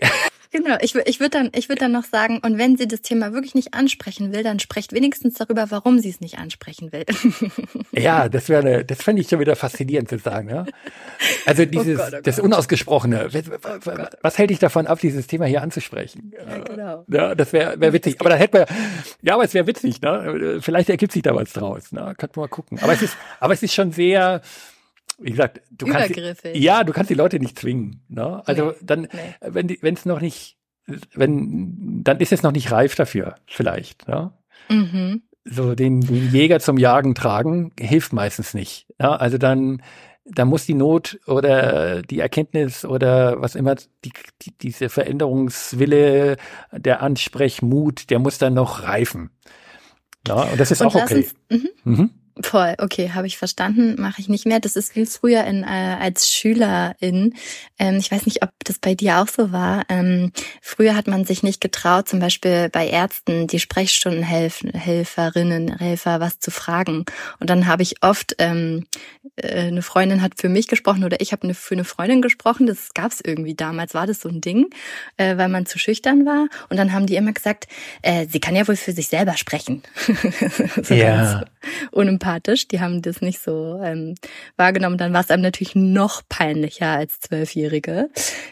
Genau, 0.51 0.75
ich, 0.81 0.95
ich 0.95 1.19
würde 1.21 1.29
dann, 1.29 1.49
ich 1.55 1.69
würde 1.69 1.79
dann 1.79 1.93
noch 1.93 2.03
sagen, 2.03 2.39
und 2.43 2.57
wenn 2.57 2.75
sie 2.75 2.85
das 2.85 3.01
Thema 3.01 3.31
wirklich 3.31 3.55
nicht 3.55 3.73
ansprechen 3.73 4.33
will, 4.33 4.43
dann 4.43 4.59
sprecht 4.59 4.91
wenigstens 4.91 5.35
darüber, 5.35 5.71
warum 5.71 5.99
sie 5.99 6.09
es 6.09 6.19
nicht 6.19 6.37
ansprechen 6.37 6.91
will. 6.91 7.05
Ja, 7.93 8.29
das 8.29 8.47
wäre, 8.49 8.85
das 8.85 9.01
fände 9.03 9.21
ich 9.21 9.27
schon 9.27 9.39
wieder 9.39 9.55
faszinierend 9.55 10.09
zu 10.09 10.17
sagen. 10.17 10.49
Ja? 10.49 10.65
Also 11.45 11.63
oh 11.63 11.65
dieses, 11.65 11.99
oh 11.99 12.03
Gott, 12.03 12.13
oh 12.13 12.21
das 12.23 12.39
Unausgesprochene. 12.39 13.29
Was, 13.33 13.43
oh 13.85 14.03
was 14.21 14.37
hält 14.37 14.49
dich 14.49 14.59
davon 14.59 14.87
ab, 14.87 14.99
dieses 14.99 15.27
Thema 15.27 15.45
hier 15.45 15.61
anzusprechen? 15.61 16.33
Ja, 16.35 16.57
genau. 16.59 17.05
Ja, 17.09 17.35
das 17.35 17.51
wäre 17.53 17.79
wär 17.79 17.93
witzig. 17.93 18.15
Aber 18.19 18.29
da 18.29 18.37
hätte 18.37 18.59
man, 18.59 18.67
ja, 19.21 19.33
aber 19.33 19.43
es 19.43 19.53
wäre 19.53 19.67
witzig. 19.67 20.01
Ne? 20.01 20.59
Vielleicht 20.61 20.89
ergibt 20.89 21.11
sich 21.11 21.21
da 21.21 21.35
was 21.35 21.51
draus. 21.51 21.91
Ne? 21.91 22.13
Könnte 22.17 22.39
man 22.39 22.45
mal 22.45 22.47
gucken. 22.47 22.79
Aber 22.81 22.93
es 22.93 23.01
ist, 23.01 23.17
aber 23.39 23.53
es 23.53 23.61
ist 23.61 23.73
schon 23.73 23.91
sehr 23.91 24.41
wie 25.21 25.31
gesagt, 25.31 25.61
du 25.71 25.85
kannst 25.85 26.15
ja, 26.53 26.83
du 26.83 26.93
kannst 26.93 27.09
die 27.09 27.15
Leute 27.15 27.39
nicht 27.39 27.57
zwingen. 27.59 28.03
Ne? 28.09 28.41
Also 28.45 28.71
nee, 28.71 28.77
dann, 28.81 29.01
nee. 29.01 29.07
wenn 29.41 29.67
die, 29.67 29.79
wenn 29.81 29.93
es 29.93 30.05
noch 30.05 30.21
nicht, 30.21 30.57
wenn, 31.13 32.01
dann 32.03 32.19
ist 32.19 32.31
es 32.31 32.43
noch 32.43 32.51
nicht 32.51 32.71
reif 32.71 32.95
dafür, 32.95 33.35
vielleicht. 33.45 34.07
Ne? 34.07 34.33
Mhm. 34.69 35.21
So 35.43 35.75
den, 35.75 36.01
den 36.01 36.31
Jäger 36.31 36.59
zum 36.59 36.77
Jagen 36.77 37.15
tragen 37.15 37.71
hilft 37.79 38.13
meistens 38.13 38.53
nicht. 38.53 38.87
Ja? 38.99 39.15
Also 39.15 39.37
dann, 39.37 39.81
da 40.25 40.45
muss 40.45 40.65
die 40.65 40.73
Not 40.73 41.19
oder 41.25 42.01
die 42.03 42.19
Erkenntnis 42.19 42.85
oder 42.85 43.41
was 43.41 43.55
immer, 43.55 43.75
die, 43.75 44.11
die, 44.41 44.51
diese 44.61 44.89
Veränderungswille, 44.89 46.37
der 46.71 47.01
Ansprechmut, 47.01 48.09
der 48.09 48.19
muss 48.19 48.37
dann 48.37 48.53
noch 48.53 48.83
reifen. 48.83 49.31
Ja, 50.27 50.43
und 50.43 50.59
das 50.59 50.71
ist 50.71 50.81
und 50.81 50.87
auch 50.87 50.95
okay. 50.95 51.15
Uns, 51.15 51.35
mhm. 51.49 51.69
Mhm. 51.83 52.09
Voll, 52.41 52.75
okay, 52.77 53.11
habe 53.13 53.27
ich 53.27 53.37
verstanden, 53.37 53.99
mache 53.99 54.21
ich 54.21 54.29
nicht 54.29 54.45
mehr. 54.45 54.61
Das 54.61 54.77
ist 54.77 54.95
wie 54.95 55.05
früher 55.05 55.43
in, 55.43 55.63
äh, 55.63 55.97
als 55.99 56.29
Schülerin. 56.29 57.33
Ähm, 57.77 57.97
ich 57.97 58.09
weiß 58.09 58.25
nicht, 58.25 58.41
ob 58.41 58.51
das 58.63 58.79
bei 58.79 58.95
dir 58.95 59.17
auch 59.17 59.27
so 59.27 59.51
war. 59.51 59.83
Ähm, 59.89 60.31
früher 60.61 60.95
hat 60.95 61.07
man 61.07 61.25
sich 61.25 61.43
nicht 61.43 61.59
getraut, 61.59 62.07
zum 62.07 62.19
Beispiel 62.19 62.69
bei 62.69 62.87
Ärzten, 62.87 63.47
die 63.47 63.59
Sprechstundenhelferinnen, 63.59 65.77
Helfer, 65.77 66.21
was 66.21 66.39
zu 66.39 66.51
fragen. 66.51 67.03
Und 67.39 67.49
dann 67.49 67.67
habe 67.67 67.83
ich 67.83 68.01
oft, 68.01 68.35
ähm, 68.39 68.87
äh, 69.35 69.67
eine 69.67 69.81
Freundin 69.81 70.21
hat 70.21 70.35
für 70.37 70.47
mich 70.47 70.69
gesprochen 70.69 71.03
oder 71.03 71.19
ich 71.19 71.33
habe 71.33 71.43
eine, 71.43 71.53
für 71.53 71.75
eine 71.75 71.83
Freundin 71.83 72.21
gesprochen. 72.21 72.65
Das 72.65 72.93
gab 72.93 73.11
es 73.11 73.19
irgendwie 73.21 73.55
damals, 73.55 73.93
war 73.93 74.07
das 74.07 74.21
so 74.21 74.29
ein 74.29 74.39
Ding, 74.39 74.69
äh, 75.17 75.35
weil 75.35 75.49
man 75.49 75.65
zu 75.65 75.79
schüchtern 75.79 76.25
war. 76.25 76.47
Und 76.69 76.77
dann 76.77 76.93
haben 76.93 77.07
die 77.07 77.17
immer 77.17 77.33
gesagt, 77.33 77.67
äh, 78.03 78.25
sie 78.27 78.39
kann 78.39 78.55
ja 78.55 78.65
wohl 78.67 78.77
für 78.77 78.93
sich 78.93 79.09
selber 79.09 79.35
sprechen. 79.35 79.83
so 80.81 80.93
ja. 80.93 81.43
Sympathisch. 82.21 82.67
Die 82.67 82.79
haben 82.79 83.01
das 83.01 83.21
nicht 83.21 83.39
so 83.39 83.79
ähm, 83.83 84.15
wahrgenommen. 84.55 84.97
Dann 84.97 85.13
war 85.13 85.21
es 85.21 85.31
einem 85.31 85.41
natürlich 85.41 85.75
noch 85.75 86.21
peinlicher 86.29 86.87
als 86.87 87.19
Zwölfjährige. 87.19 88.09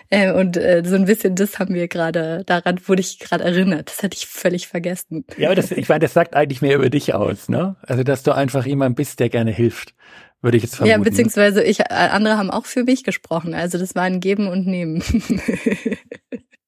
Äh, 0.10 0.32
und 0.32 0.58
äh, 0.58 0.84
so 0.86 0.96
ein 0.96 1.06
bisschen 1.06 1.36
das 1.36 1.60
haben 1.60 1.76
wir 1.76 1.88
gerade, 1.88 2.44
daran 2.46 2.80
wurde 2.88 3.02
ich 3.02 3.20
gerade 3.20 3.44
erinnert. 3.44 3.90
Das 3.90 4.04
hatte 4.04 4.18
ich 4.18 4.28
völlig 4.28 4.68
vergessen. 4.68 5.24
Ja, 5.38 5.50
aber 5.50 5.56
das, 5.56 5.72
ich 5.72 5.88
meine, 5.88 6.00
das 6.00 6.14
sagt 6.14 6.36
eigentlich 6.36 6.62
mehr 6.62 6.76
über 6.76 6.90
dich 6.90 7.14
aus, 7.14 7.48
ne? 7.48 7.76
Also, 7.82 8.04
dass 8.04 8.24
du 8.24 8.32
einfach 8.32 8.66
jemand 8.66 8.96
bist, 8.96 9.20
der 9.20 9.30
gerne 9.30 9.52
hilft 9.52 9.94
würde 10.42 10.56
ich 10.56 10.64
jetzt 10.64 10.78
vermuten. 10.78 10.98
Ja, 10.98 11.04
beziehungsweise 11.04 11.62
ich, 11.64 11.82
äh, 11.82 11.84
andere 11.90 12.38
haben 12.38 12.50
auch 12.50 12.66
für 12.66 12.86
mich 12.86 13.04
gesprochen. 13.04 13.54
Also 13.54 13.78
das 13.78 13.94
war 13.94 14.04
ein 14.04 14.22
Geben 14.22 14.48
und 14.48 14.68
Nehmen. 14.68 15.04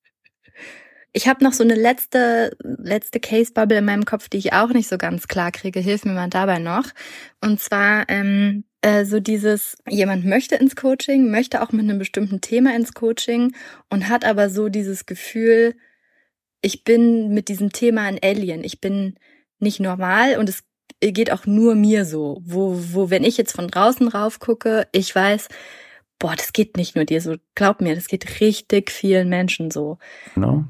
Ich 1.14 1.28
habe 1.28 1.44
noch 1.44 1.54
so 1.54 1.64
eine 1.64 1.76
letzte, 1.76 2.56
letzte 2.64 3.20
Case-Bubble 3.20 3.80
in 3.80 3.86
meinem 3.86 4.06
Kopf, 4.06 4.30
die 4.30 4.38
ich 4.38 4.54
auch 4.54 4.70
nicht 4.70 4.88
so 4.88 4.98
ganz 4.98 5.28
klar 5.28 5.52
kriege. 5.52 5.80
Hilf 5.80 6.06
mir 6.06 6.14
mal 6.14 6.30
dabei 6.30 6.60
noch. 6.60 6.86
Und 7.42 7.60
zwar 7.60 8.08
ähm, 8.10 8.64
äh, 8.82 9.04
so 9.04 9.20
dieses, 9.20 9.78
jemand 9.90 10.26
möchte 10.26 10.56
ins 10.56 10.76
Coaching, 10.76 11.30
möchte 11.30 11.62
auch 11.62 11.72
mit 11.72 11.82
einem 11.82 12.00
bestimmten 12.00 12.40
Thema 12.40 12.76
ins 12.76 12.94
Coaching 12.94 13.54
und 13.90 14.08
hat 14.08 14.24
aber 14.24 14.50
so 14.50 14.70
dieses 14.70 15.06
Gefühl, 15.06 15.76
ich 16.62 16.84
bin 16.84 17.30
mit 17.34 17.50
diesem 17.50 17.72
Thema 17.74 18.04
ein 18.04 18.20
Alien. 18.24 18.64
Ich 18.64 18.80
bin 18.80 19.16
nicht 19.60 19.80
normal 19.80 20.38
und 20.38 20.48
es 20.48 20.64
geht 21.02 21.32
auch 21.32 21.46
nur 21.46 21.76
mir 21.76 22.06
so. 22.06 22.42
Wo, 22.44 22.76
wo, 22.94 23.10
wenn 23.10 23.24
ich 23.24 23.38
jetzt 23.38 23.54
von 23.54 23.68
draußen 23.68 24.08
rauf 24.08 24.40
gucke, 24.40 24.88
ich 24.92 25.14
weiß, 25.14 25.50
boah, 26.20 26.36
das 26.36 26.54
geht 26.54 26.78
nicht 26.78 26.96
nur 26.96 27.06
dir 27.06 27.22
so. 27.22 27.36
Glaub 27.56 27.82
mir, 27.82 27.96
das 27.96 28.08
geht 28.08 28.40
richtig 28.40 28.92
vielen 28.92 29.28
Menschen 29.30 29.72
so. 29.72 29.98
Genau. 30.36 30.66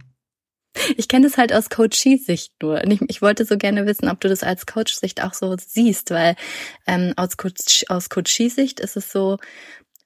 Ich 0.98 1.08
kenne 1.08 1.28
es 1.28 1.38
halt 1.38 1.54
aus 1.54 1.70
Coachie-Sicht 1.70 2.54
nur. 2.62 2.84
Ich, 2.86 3.02
ich, 3.08 3.22
wollte 3.22 3.46
so 3.46 3.58
gerne 3.58 3.86
wissen, 3.86 4.10
ob 4.10 4.22
du 4.22 4.30
das 4.30 4.44
als 4.44 4.66
Coach-Sicht 4.66 5.24
auch 5.24 5.34
so 5.34 5.56
siehst, 5.58 6.12
weil 6.12 6.36
ähm, 6.88 7.14
aus, 7.18 7.36
aus 7.90 8.10
Coachie-Sicht 8.10 8.80
ist 8.80 8.96
es 8.96 9.12
so 9.12 9.38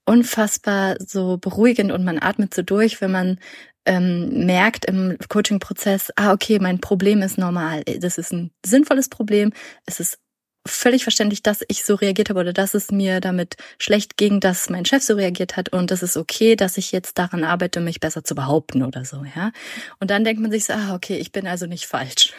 unfassbar 0.06 0.98
so 1.00 1.38
beruhigend 1.38 1.92
und 1.92 2.04
man 2.04 2.20
atmet 2.20 2.54
so 2.54 2.62
durch, 2.62 3.02
wenn 3.02 3.12
man 3.12 3.40
ähm, 3.86 4.46
merkt 4.46 4.86
im 4.86 5.18
Coaching-Prozess, 5.30 6.12
ah, 6.16 6.34
okay, 6.34 6.60
mein 6.60 6.80
Problem 6.80 7.22
ist 7.22 7.38
normal. 7.38 7.84
Das 7.84 8.18
ist 8.18 8.34
ein 8.34 8.52
sinnvolles 8.66 9.10
Problem. 9.10 9.52
Es 9.86 10.00
ist 10.00 10.18
völlig 10.66 11.04
verständlich, 11.04 11.44
dass 11.44 11.64
ich 11.68 11.86
so 11.86 11.96
reagiert 11.96 12.30
habe 12.30 12.40
oder 12.40 12.54
dass 12.54 12.74
es 12.74 12.92
mir 12.92 13.20
damit 13.20 13.56
schlecht 13.78 14.18
ging, 14.18 14.40
dass 14.40 14.70
mein 14.70 14.86
Chef 14.86 15.04
so 15.04 15.16
reagiert 15.16 15.58
hat 15.58 15.70
und 15.70 15.92
es 15.92 16.02
ist 16.02 16.18
okay, 16.18 16.56
dass 16.56 16.78
ich 16.78 16.92
jetzt 16.92 17.18
daran 17.18 17.44
arbeite, 17.44 17.80
mich 17.82 18.00
besser 18.00 18.24
zu 18.24 18.36
behaupten 18.36 18.84
oder 18.84 19.06
so, 19.06 19.24
ja. 19.36 19.52
Und 20.00 20.10
dann 20.10 20.24
denkt 20.24 20.42
man 20.42 20.52
sich 20.52 20.66
so, 20.66 20.74
ah, 20.74 20.96
okay, 20.96 21.18
ich 21.18 21.32
bin 21.32 21.48
also 21.48 21.68
nicht 21.68 21.86
falsch. 21.86 22.34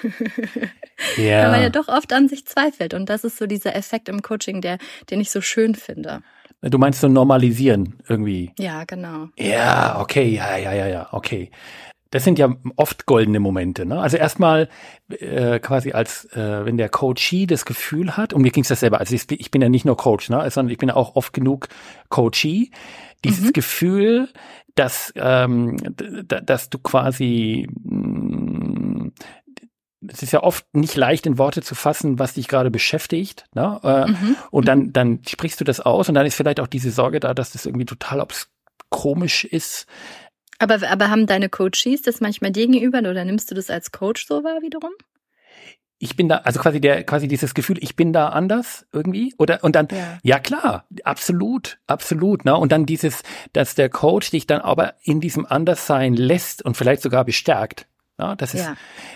Ja. 1.17 1.43
Weil 1.43 1.51
man 1.51 1.63
ja 1.63 1.71
doch 1.71 1.89
oft 1.89 2.13
an 2.13 2.29
sich 2.29 2.47
zweifelt 2.47 2.95
und 2.95 3.09
das 3.09 3.25
ist 3.25 3.39
so 3.39 3.47
dieser 3.47 3.77
Effekt 3.77 4.09
im 4.09 4.23
Coaching, 4.23 4.61
der, 4.61 4.79
den 5.11 5.21
ich 5.21 5.31
so 5.31 5.41
schön 5.41 5.75
finde. 5.75 6.23
Du 6.63 6.79
meinst 6.79 7.01
so 7.01 7.09
normalisieren 7.09 7.99
irgendwie? 8.09 8.53
Ja, 8.59 8.85
genau. 8.85 9.29
Ja, 9.37 10.01
okay, 10.01 10.29
ja, 10.35 10.57
ja, 10.57 10.73
ja, 10.73 10.87
ja, 10.87 11.09
okay. 11.13 11.51
Das 12.17 12.25
sind 12.25 12.39
ja 12.39 12.57
oft 12.77 13.05
goldene 13.05 13.41
Momente. 13.41 13.85
Ne? 13.85 14.01
Also 14.01 14.17
erstmal 14.17 14.71
äh, 15.11 15.59
quasi 15.59 15.93
als, 15.93 16.25
äh, 16.33 16.65
wenn 16.65 16.79
der 16.79 16.89
Coachee 16.89 17.45
das 17.45 17.67
Gefühl 17.67 18.17
hat, 18.17 18.33
und 18.33 18.41
mir 18.41 18.51
ging 18.51 18.63
es 18.63 18.69
das 18.69 18.81
selber, 18.81 19.01
also 19.01 19.15
ich, 19.15 19.31
ich 19.31 19.51
bin 19.51 19.61
ja 19.61 19.69
nicht 19.69 19.85
nur 19.85 19.99
Coach, 19.99 20.31
ne, 20.31 20.51
sondern 20.51 20.73
ich 20.73 20.79
bin 20.79 20.89
ja 20.89 20.97
auch 20.97 21.15
oft 21.15 21.35
genug 21.35 21.69
Coachee, 22.09 22.71
dieses 23.23 23.49
mhm. 23.49 23.53
Gefühl, 23.53 24.29
dass, 24.77 25.13
ähm, 25.17 25.77
dass 25.87 26.71
du 26.71 26.79
quasi 26.79 27.69
mh, 27.85 27.99
mm, 27.99 29.13
es 30.09 30.23
ist 30.23 30.33
ja 30.33 30.43
oft 30.43 30.65
nicht 30.75 30.97
leicht 30.97 31.27
in 31.27 31.37
Worte 31.37 31.61
zu 31.61 31.75
fassen, 31.75 32.19
was 32.19 32.35
dich 32.35 32.49
gerade 32.49 32.71
beschäftigt. 32.71 33.45
Ne? 33.55 33.81
Äh, 33.83 34.07
mhm. 34.11 34.37
Und 34.51 34.69
dann, 34.69 34.93
dann 34.93 35.21
sprichst 35.27 35.61
du 35.61 35.65
das 35.65 35.81
aus 35.81 36.09
und 36.09 36.15
dann 36.15 36.25
ist 36.25 36.37
vielleicht 36.37 36.61
auch 36.61 36.67
diese 36.67 36.91
Sorge 36.91 37.21
da, 37.21 37.35
dass 37.35 37.53
das 37.53 37.67
irgendwie 37.67 37.87
total 37.87 38.21
obs 38.21 38.49
komisch 38.89 39.45
ist. 39.45 39.87
Aber, 40.59 40.87
aber 40.89 41.11
haben 41.11 41.27
deine 41.27 41.49
Coaches 41.49 42.03
das 42.03 42.21
manchmal 42.21 42.51
dir 42.51 42.67
gegenüber 42.67 42.99
oder 42.99 43.25
nimmst 43.25 43.51
du 43.51 43.55
das 43.55 43.71
als 43.71 43.93
Coach 43.93 44.27
so 44.27 44.45
wahr 44.45 44.63
wiederum? 44.63 44.93
ich 45.99 46.17
bin 46.17 46.29
da, 46.29 46.39
also 46.39 46.61
quasi 46.61 46.81
der, 46.81 47.05
quasi 47.05 47.27
dieses 47.27 47.55
Gefühl, 47.55 47.79
ich 47.81 47.97
bin 47.97 48.13
da 48.13 48.29
anders 48.29 48.87
irgendwie, 48.93 49.35
oder, 49.39 49.65
und 49.65 49.75
dann, 49.75 49.89
ja, 49.91 50.19
ja 50.23 50.39
klar, 50.39 50.85
absolut, 51.05 51.79
absolut, 51.87 52.45
ne, 52.45 52.55
und 52.57 52.71
dann 52.71 52.85
dieses, 52.87 53.23
dass 53.53 53.75
der 53.75 53.89
Coach 53.89 54.31
dich 54.31 54.47
dann 54.47 54.61
aber 54.61 54.95
in 55.03 55.21
diesem 55.21 55.47
Anderssein 55.47 56.15
lässt 56.15 56.63
und 56.63 56.77
vielleicht 56.77 57.03
sogar 57.03 57.25
bestärkt. 57.25 57.87
Ja, 58.19 58.35
das 58.35 58.55
ist, 58.55 58.65
ja. 58.65 58.75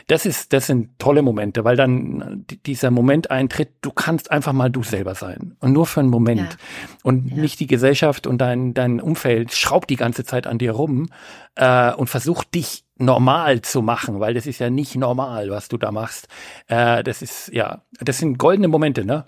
das 0.09 0.27
ist, 0.27 0.53
das 0.53 0.67
sind 0.67 0.99
tolle 0.99 1.23
Momente, 1.23 1.65
weil 1.65 1.75
dann 1.75 2.45
dieser 2.67 2.91
Moment 2.91 3.31
eintritt, 3.31 3.71
du 3.81 3.93
kannst 3.93 4.31
einfach 4.31 4.53
mal 4.53 4.71
du 4.71 4.83
selber 4.83 5.15
sein. 5.15 5.57
Und 5.61 5.73
nur 5.73 5.87
für 5.87 6.01
einen 6.01 6.11
Moment. 6.11 6.41
Ja. 6.41 6.59
Und 7.03 7.31
ja. 7.31 7.37
nicht 7.37 7.61
die 7.61 7.67
Gesellschaft 7.67 8.27
und 8.27 8.39
dein, 8.39 8.75
dein 8.75 9.01
Umfeld 9.01 9.53
schraubt 9.53 9.89
die 9.89 9.97
ganze 9.97 10.25
Zeit 10.25 10.47
an 10.47 10.59
dir 10.59 10.73
rum, 10.73 11.09
äh, 11.55 11.93
und 11.95 12.09
versucht 12.09 12.55
dich 12.55 12.85
normal 12.97 13.63
zu 13.63 13.83
machen, 13.83 14.21
weil 14.21 14.35
das 14.35 14.47
ist 14.47 14.59
ja 14.59 14.71
nicht 14.71 14.97
normal, 14.97 15.51
was 15.51 15.69
du 15.69 15.79
da 15.79 15.91
machst. 15.93 16.29
Äh, 16.69 17.03
das 17.03 17.23
ist, 17.23 17.49
ja, 17.53 17.83
das 18.01 18.19
sind 18.19 18.39
goldene 18.39 18.69
Momente, 18.69 19.05
ne? 19.05 19.25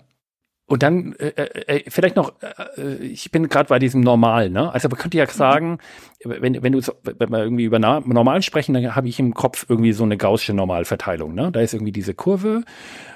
Und 0.65 0.81
dann 0.81 1.13
äh, 1.13 1.27
äh, 1.27 1.77
äh 1.77 1.83
vielleicht 1.89 2.15
noch, 2.15 2.33
äh, 2.41 2.81
äh, 2.81 2.95
ich 3.03 3.31
bin 3.31 3.49
gerade 3.49 3.67
bei 3.67 3.79
diesem 3.79 4.01
Normal, 4.01 4.49
ne? 4.49 4.73
Also 4.73 4.87
man 4.87 4.97
könnte 4.97 5.17
ja 5.17 5.27
sagen, 5.27 5.79
wenn, 6.23 6.63
wenn 6.63 6.71
du 6.71 6.81
wenn 7.03 7.31
wir 7.31 7.43
irgendwie 7.43 7.65
über 7.65 7.79
Normal 7.79 8.41
sprechen, 8.41 8.73
dann 8.73 8.95
habe 8.95 9.09
ich 9.09 9.19
im 9.19 9.33
Kopf 9.33 9.65
irgendwie 9.67 9.91
so 9.91 10.03
eine 10.05 10.15
gaußsche 10.15 10.53
Normalverteilung, 10.53 11.35
ne? 11.35 11.51
Da 11.51 11.59
ist 11.59 11.73
irgendwie 11.73 11.91
diese 11.91 12.13
Kurve 12.13 12.63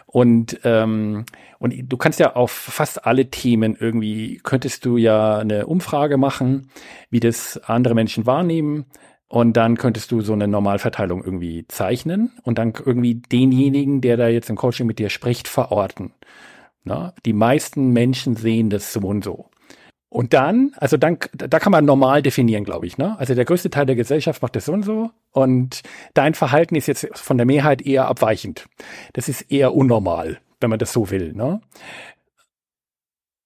und 0.06 0.60
ähm, 0.66 1.26
und 1.60 1.74
du 1.92 1.98
kannst 1.98 2.20
ja 2.20 2.36
auf 2.36 2.52
fast 2.52 3.06
alle 3.06 3.30
Themen 3.30 3.78
irgendwie 3.80 4.40
könntest 4.44 4.86
du 4.86 4.98
ja 4.98 5.38
eine 5.38 5.68
Umfrage 5.68 6.18
machen, 6.18 6.70
wie 7.10 7.20
das 7.20 7.58
andere 7.66 7.96
Menschen 7.96 8.26
wahrnehmen. 8.26 8.86
Und 9.30 9.58
dann 9.58 9.78
könntest 9.78 10.12
du 10.12 10.22
so 10.22 10.32
eine 10.32 10.48
Normalverteilung 10.48 11.22
irgendwie 11.22 11.66
zeichnen 11.68 12.32
und 12.44 12.58
dann 12.58 12.74
irgendwie 12.86 13.16
denjenigen, 13.16 14.00
der 14.00 14.16
da 14.16 14.30
jetzt 14.30 14.50
im 14.50 14.56
Coaching 14.56 14.88
mit 14.88 15.00
dir 15.00 15.10
spricht, 15.10 15.50
verorten. 15.50 16.14
Na, 16.84 17.14
die 17.26 17.34
meisten 17.34 17.92
Menschen 17.92 18.36
sehen 18.36 18.70
das 18.70 18.94
so 18.94 19.02
und 19.02 19.24
so. 19.24 19.50
Und 20.10 20.34
dann, 20.34 20.72
also 20.78 20.96
dann, 20.96 21.18
da 21.34 21.60
kann 21.60 21.72
man 21.72 21.84
normal 21.84 22.22
definieren, 22.22 22.64
glaube 22.64 22.88
ich. 22.88 22.98
Ne? 22.98 23.20
Also 23.20 23.36
der 23.36 23.44
größte 23.46 23.70
Teil 23.70 23.86
der 23.86 23.96
Gesellschaft 23.96 24.42
macht 24.42 24.56
das 24.56 24.66
so 24.66 24.74
und 24.74 24.84
so. 24.84 25.12
Und 25.32 25.84
dein 26.14 26.34
Verhalten 26.34 26.76
ist 26.76 26.88
jetzt 26.88 27.08
von 27.18 27.38
der 27.38 27.46
Mehrheit 27.46 27.82
eher 27.82 28.08
abweichend. 28.08 28.68
Das 29.14 29.28
ist 29.28 29.42
eher 29.52 29.76
unnormal, 29.76 30.40
wenn 30.62 30.70
man 30.70 30.80
das 30.80 30.94
so 30.94 31.10
will. 31.12 31.34
Ne? 31.34 31.60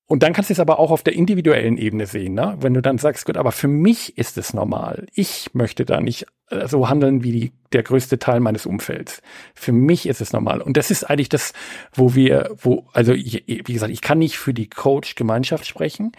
Und 0.06 0.24
dann 0.24 0.34
kannst 0.34 0.50
du 0.50 0.54
es 0.54 0.60
aber 0.60 0.78
auch 0.78 0.92
auf 0.92 1.04
der 1.04 1.14
individuellen 1.14 1.78
Ebene 1.78 2.06
sehen, 2.06 2.36
ne? 2.36 2.58
wenn 2.60 2.74
du 2.74 2.82
dann 2.82 3.00
sagst, 3.00 3.26
gut, 3.26 3.38
aber 3.38 3.52
für 3.52 3.68
mich 3.68 4.18
ist 4.18 4.38
es 4.38 4.54
normal. 4.54 5.08
Ich 5.14 5.54
möchte 5.54 5.84
da 5.84 6.00
nicht 6.00 6.28
so 6.66 6.90
handeln 6.90 7.24
wie 7.24 7.32
die, 7.32 7.52
der 7.72 7.84
größte 7.84 8.20
Teil 8.20 8.40
meines 8.40 8.66
Umfelds. 8.66 9.22
Für 9.56 9.72
mich 9.72 10.08
ist 10.08 10.22
es 10.22 10.34
normal. 10.34 10.62
Und 10.62 10.78
das 10.78 10.92
ist 10.92 11.10
eigentlich 11.10 11.30
das, 11.30 11.54
wo 11.94 12.16
wir, 12.16 12.52
wo, 12.62 12.86
also 12.94 13.14
wie 13.14 13.64
gesagt, 13.64 13.92
ich 13.92 14.02
kann 14.02 14.20
nicht 14.20 14.38
für 14.38 14.54
die 14.54 14.70
Coach-Gemeinschaft 14.70 15.66
sprechen, 15.66 16.12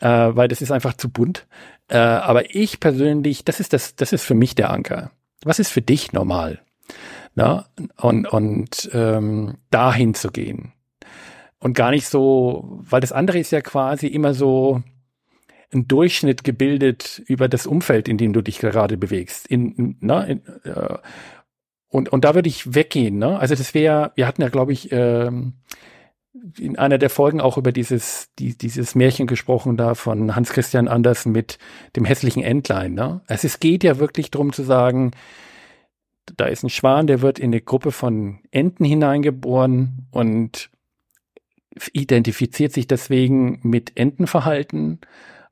äh, 0.00 0.08
weil 0.08 0.48
das 0.48 0.62
ist 0.62 0.70
einfach 0.70 0.94
zu 0.94 1.08
bunt. 1.08 1.46
Äh, 1.88 1.98
aber 1.98 2.54
ich 2.54 2.80
persönlich, 2.80 3.44
das 3.44 3.60
ist 3.60 3.72
das, 3.72 3.96
das 3.96 4.12
ist 4.12 4.24
für 4.24 4.34
mich 4.34 4.54
der 4.54 4.70
Anker. 4.70 5.10
Was 5.44 5.58
ist 5.58 5.70
für 5.70 5.82
dich 5.82 6.12
normal? 6.12 6.60
Na? 7.34 7.66
Und, 7.96 8.26
und 8.26 8.90
ähm, 8.92 9.58
dahin 9.70 10.14
zu 10.14 10.30
gehen 10.30 10.72
und 11.60 11.74
gar 11.74 11.90
nicht 11.90 12.06
so, 12.06 12.80
weil 12.82 13.00
das 13.00 13.12
andere 13.12 13.38
ist 13.38 13.50
ja 13.50 13.60
quasi 13.60 14.06
immer 14.06 14.34
so 14.34 14.82
ein 15.72 15.86
Durchschnitt 15.86 16.44
gebildet 16.44 17.22
über 17.26 17.48
das 17.48 17.66
Umfeld, 17.66 18.08
in 18.08 18.16
dem 18.18 18.32
du 18.32 18.42
dich 18.42 18.58
gerade 18.58 18.96
bewegst. 18.96 19.46
In, 19.46 19.96
na, 20.00 20.24
in, 20.24 20.42
äh, 20.64 20.98
und, 21.88 22.10
und 22.10 22.24
da 22.24 22.34
würde 22.34 22.48
ich 22.48 22.74
weggehen. 22.74 23.18
Ne? 23.18 23.38
Also 23.38 23.54
das 23.54 23.74
wäre, 23.74 24.12
wir 24.14 24.26
hatten 24.26 24.42
ja, 24.42 24.48
glaube 24.48 24.72
ich, 24.72 24.92
ähm, 24.92 25.54
in 26.58 26.78
einer 26.78 26.98
der 26.98 27.10
Folgen 27.10 27.40
auch 27.40 27.58
über 27.58 27.72
dieses, 27.72 28.28
die, 28.38 28.56
dieses 28.56 28.94
Märchen 28.94 29.26
gesprochen 29.26 29.76
da 29.76 29.94
von 29.94 30.36
Hans 30.36 30.50
Christian 30.50 30.88
Andersen 30.88 31.32
mit 31.32 31.58
dem 31.96 32.04
hässlichen 32.04 32.42
Entlein. 32.42 32.94
Ne? 32.94 33.22
Also 33.26 33.46
es 33.46 33.60
geht 33.60 33.84
ja 33.84 33.98
wirklich 33.98 34.30
darum 34.30 34.52
zu 34.52 34.62
sagen, 34.62 35.12
da 36.36 36.46
ist 36.46 36.62
ein 36.62 36.70
Schwan, 36.70 37.06
der 37.06 37.22
wird 37.22 37.38
in 37.38 37.50
eine 37.50 37.60
Gruppe 37.60 37.90
von 37.90 38.40
Enten 38.50 38.84
hineingeboren 38.84 40.06
und 40.10 40.70
identifiziert 41.92 42.72
sich 42.72 42.86
deswegen 42.86 43.60
mit 43.62 43.96
Entenverhalten 43.96 45.00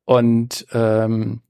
und, 0.07 0.67
ähm, 0.73 1.43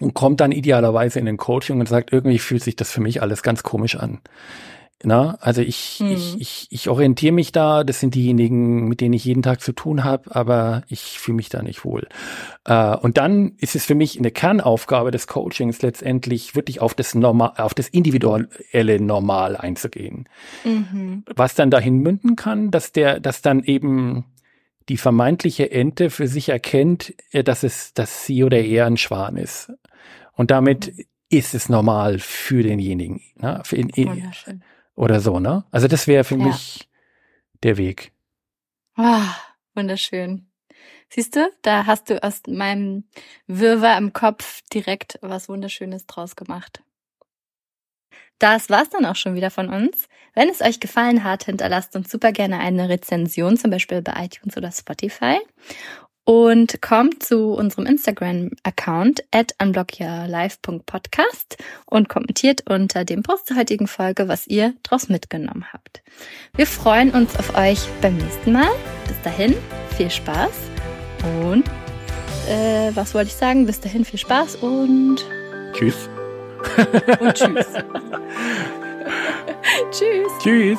und 0.00 0.14
kommt 0.14 0.40
dann 0.40 0.52
idealerweise 0.52 1.18
in 1.18 1.26
den 1.26 1.38
Coaching 1.38 1.80
und 1.80 1.88
sagt, 1.88 2.12
irgendwie 2.12 2.38
fühlt 2.38 2.62
sich 2.62 2.76
das 2.76 2.90
für 2.90 3.00
mich 3.00 3.22
alles 3.22 3.42
ganz 3.42 3.62
komisch 3.62 3.96
an. 3.96 4.20
Na, 5.02 5.38
also 5.40 5.62
ich, 5.62 5.96
hm. 5.98 6.10
ich, 6.10 6.40
ich, 6.40 6.66
ich 6.68 6.88
orientiere 6.90 7.32
mich 7.32 7.52
da, 7.52 7.84
das 7.84 8.00
sind 8.00 8.14
diejenigen, 8.14 8.86
mit 8.86 9.00
denen 9.00 9.14
ich 9.14 9.24
jeden 9.24 9.42
Tag 9.42 9.62
zu 9.62 9.72
tun 9.72 10.04
habe, 10.04 10.34
aber 10.34 10.82
ich 10.88 11.18
fühle 11.18 11.36
mich 11.36 11.48
da 11.48 11.62
nicht 11.62 11.86
wohl. 11.86 12.06
Äh, 12.66 12.96
und 12.96 13.16
dann 13.16 13.52
ist 13.56 13.74
es 13.74 13.86
für 13.86 13.94
mich 13.94 14.18
eine 14.18 14.30
Kernaufgabe 14.30 15.10
des 15.10 15.26
Coachings 15.26 15.80
letztendlich 15.80 16.54
wirklich 16.54 16.82
auf 16.82 16.92
das 16.92 17.14
Normal, 17.14 17.54
auf 17.56 17.72
das 17.72 17.88
individuelle 17.88 19.00
Normal 19.00 19.56
einzugehen. 19.56 20.28
Mhm. 20.64 21.24
Was 21.34 21.54
dann 21.54 21.70
dahin 21.70 21.96
münden 21.98 22.36
kann, 22.36 22.70
dass 22.70 22.92
der, 22.92 23.20
dass 23.20 23.40
dann 23.40 23.62
eben 23.64 24.26
die 24.90 24.96
vermeintliche 24.96 25.70
Ente 25.70 26.10
für 26.10 26.26
sich 26.26 26.48
erkennt, 26.48 27.14
äh, 27.30 27.44
dass 27.44 27.62
es, 27.62 27.94
dass 27.94 28.26
sie 28.26 28.42
oder 28.42 28.58
er 28.58 28.86
ein 28.86 28.96
Schwan 28.96 29.36
ist. 29.36 29.72
Und 30.32 30.50
damit 30.50 30.96
mhm. 30.96 31.04
ist 31.28 31.54
es 31.54 31.68
normal 31.68 32.18
für 32.18 32.64
denjenigen. 32.64 33.22
Ne? 33.36 33.62
Für 33.64 33.76
in, 33.76 33.88
in, 33.90 34.32
oder 34.96 35.20
so, 35.20 35.38
ne? 35.38 35.64
Also 35.70 35.86
das 35.86 36.08
wäre 36.08 36.24
für 36.24 36.36
ja. 36.36 36.46
mich 36.46 36.88
der 37.62 37.76
Weg. 37.76 38.10
Ah, 38.96 39.32
wunderschön. 39.76 40.48
Siehst 41.08 41.36
du, 41.36 41.48
da 41.62 41.86
hast 41.86 42.10
du 42.10 42.20
aus 42.24 42.42
meinem 42.48 43.04
Wirrwarr 43.46 43.96
im 43.96 44.12
Kopf 44.12 44.62
direkt 44.74 45.20
was 45.22 45.48
Wunderschönes 45.48 46.06
draus 46.08 46.34
gemacht. 46.34 46.82
Das 48.40 48.68
war's 48.70 48.88
dann 48.88 49.06
auch 49.06 49.16
schon 49.16 49.36
wieder 49.36 49.50
von 49.50 49.68
uns. 49.68 50.08
Wenn 50.34 50.48
es 50.48 50.60
euch 50.60 50.80
gefallen 50.80 51.22
hat, 51.22 51.44
hinterlasst 51.44 51.94
uns 51.94 52.10
super 52.10 52.32
gerne 52.32 52.58
eine 52.58 52.88
Rezension, 52.88 53.56
zum 53.56 53.70
Beispiel 53.70 54.02
bei 54.02 54.24
iTunes 54.24 54.56
oder 54.56 54.72
Spotify 54.72 55.38
und 56.24 56.80
kommt 56.80 57.22
zu 57.22 57.52
unserem 57.52 57.86
Instagram-Account 57.86 59.24
at 59.30 59.54
unblockyourlife.podcast 59.60 61.58
und 61.86 62.08
kommentiert 62.08 62.70
unter 62.70 63.04
dem 63.04 63.22
Post 63.22 63.48
zur 63.48 63.56
heutigen 63.56 63.86
Folge, 63.88 64.28
was 64.28 64.46
ihr 64.46 64.74
daraus 64.84 65.08
mitgenommen 65.08 65.66
habt. 65.72 66.02
Wir 66.54 66.66
freuen 66.66 67.10
uns 67.10 67.36
auf 67.36 67.56
euch 67.56 67.80
beim 68.00 68.16
nächsten 68.16 68.52
Mal. 68.52 68.70
Bis 69.06 69.20
dahin, 69.22 69.54
viel 69.96 70.10
Spaß 70.10 70.52
und 71.42 71.64
äh, 72.48 72.90
was 72.94 73.12
wollte 73.12 73.28
ich 73.28 73.36
sagen? 73.36 73.66
Bis 73.66 73.80
dahin, 73.80 74.04
viel 74.04 74.18
Spaß 74.18 74.56
und 74.56 75.24
tschüss. 75.72 76.08
Und 77.20 77.34
tschüss. 77.34 77.66
tschüss. 79.90 80.32
Tschüss. 80.42 80.78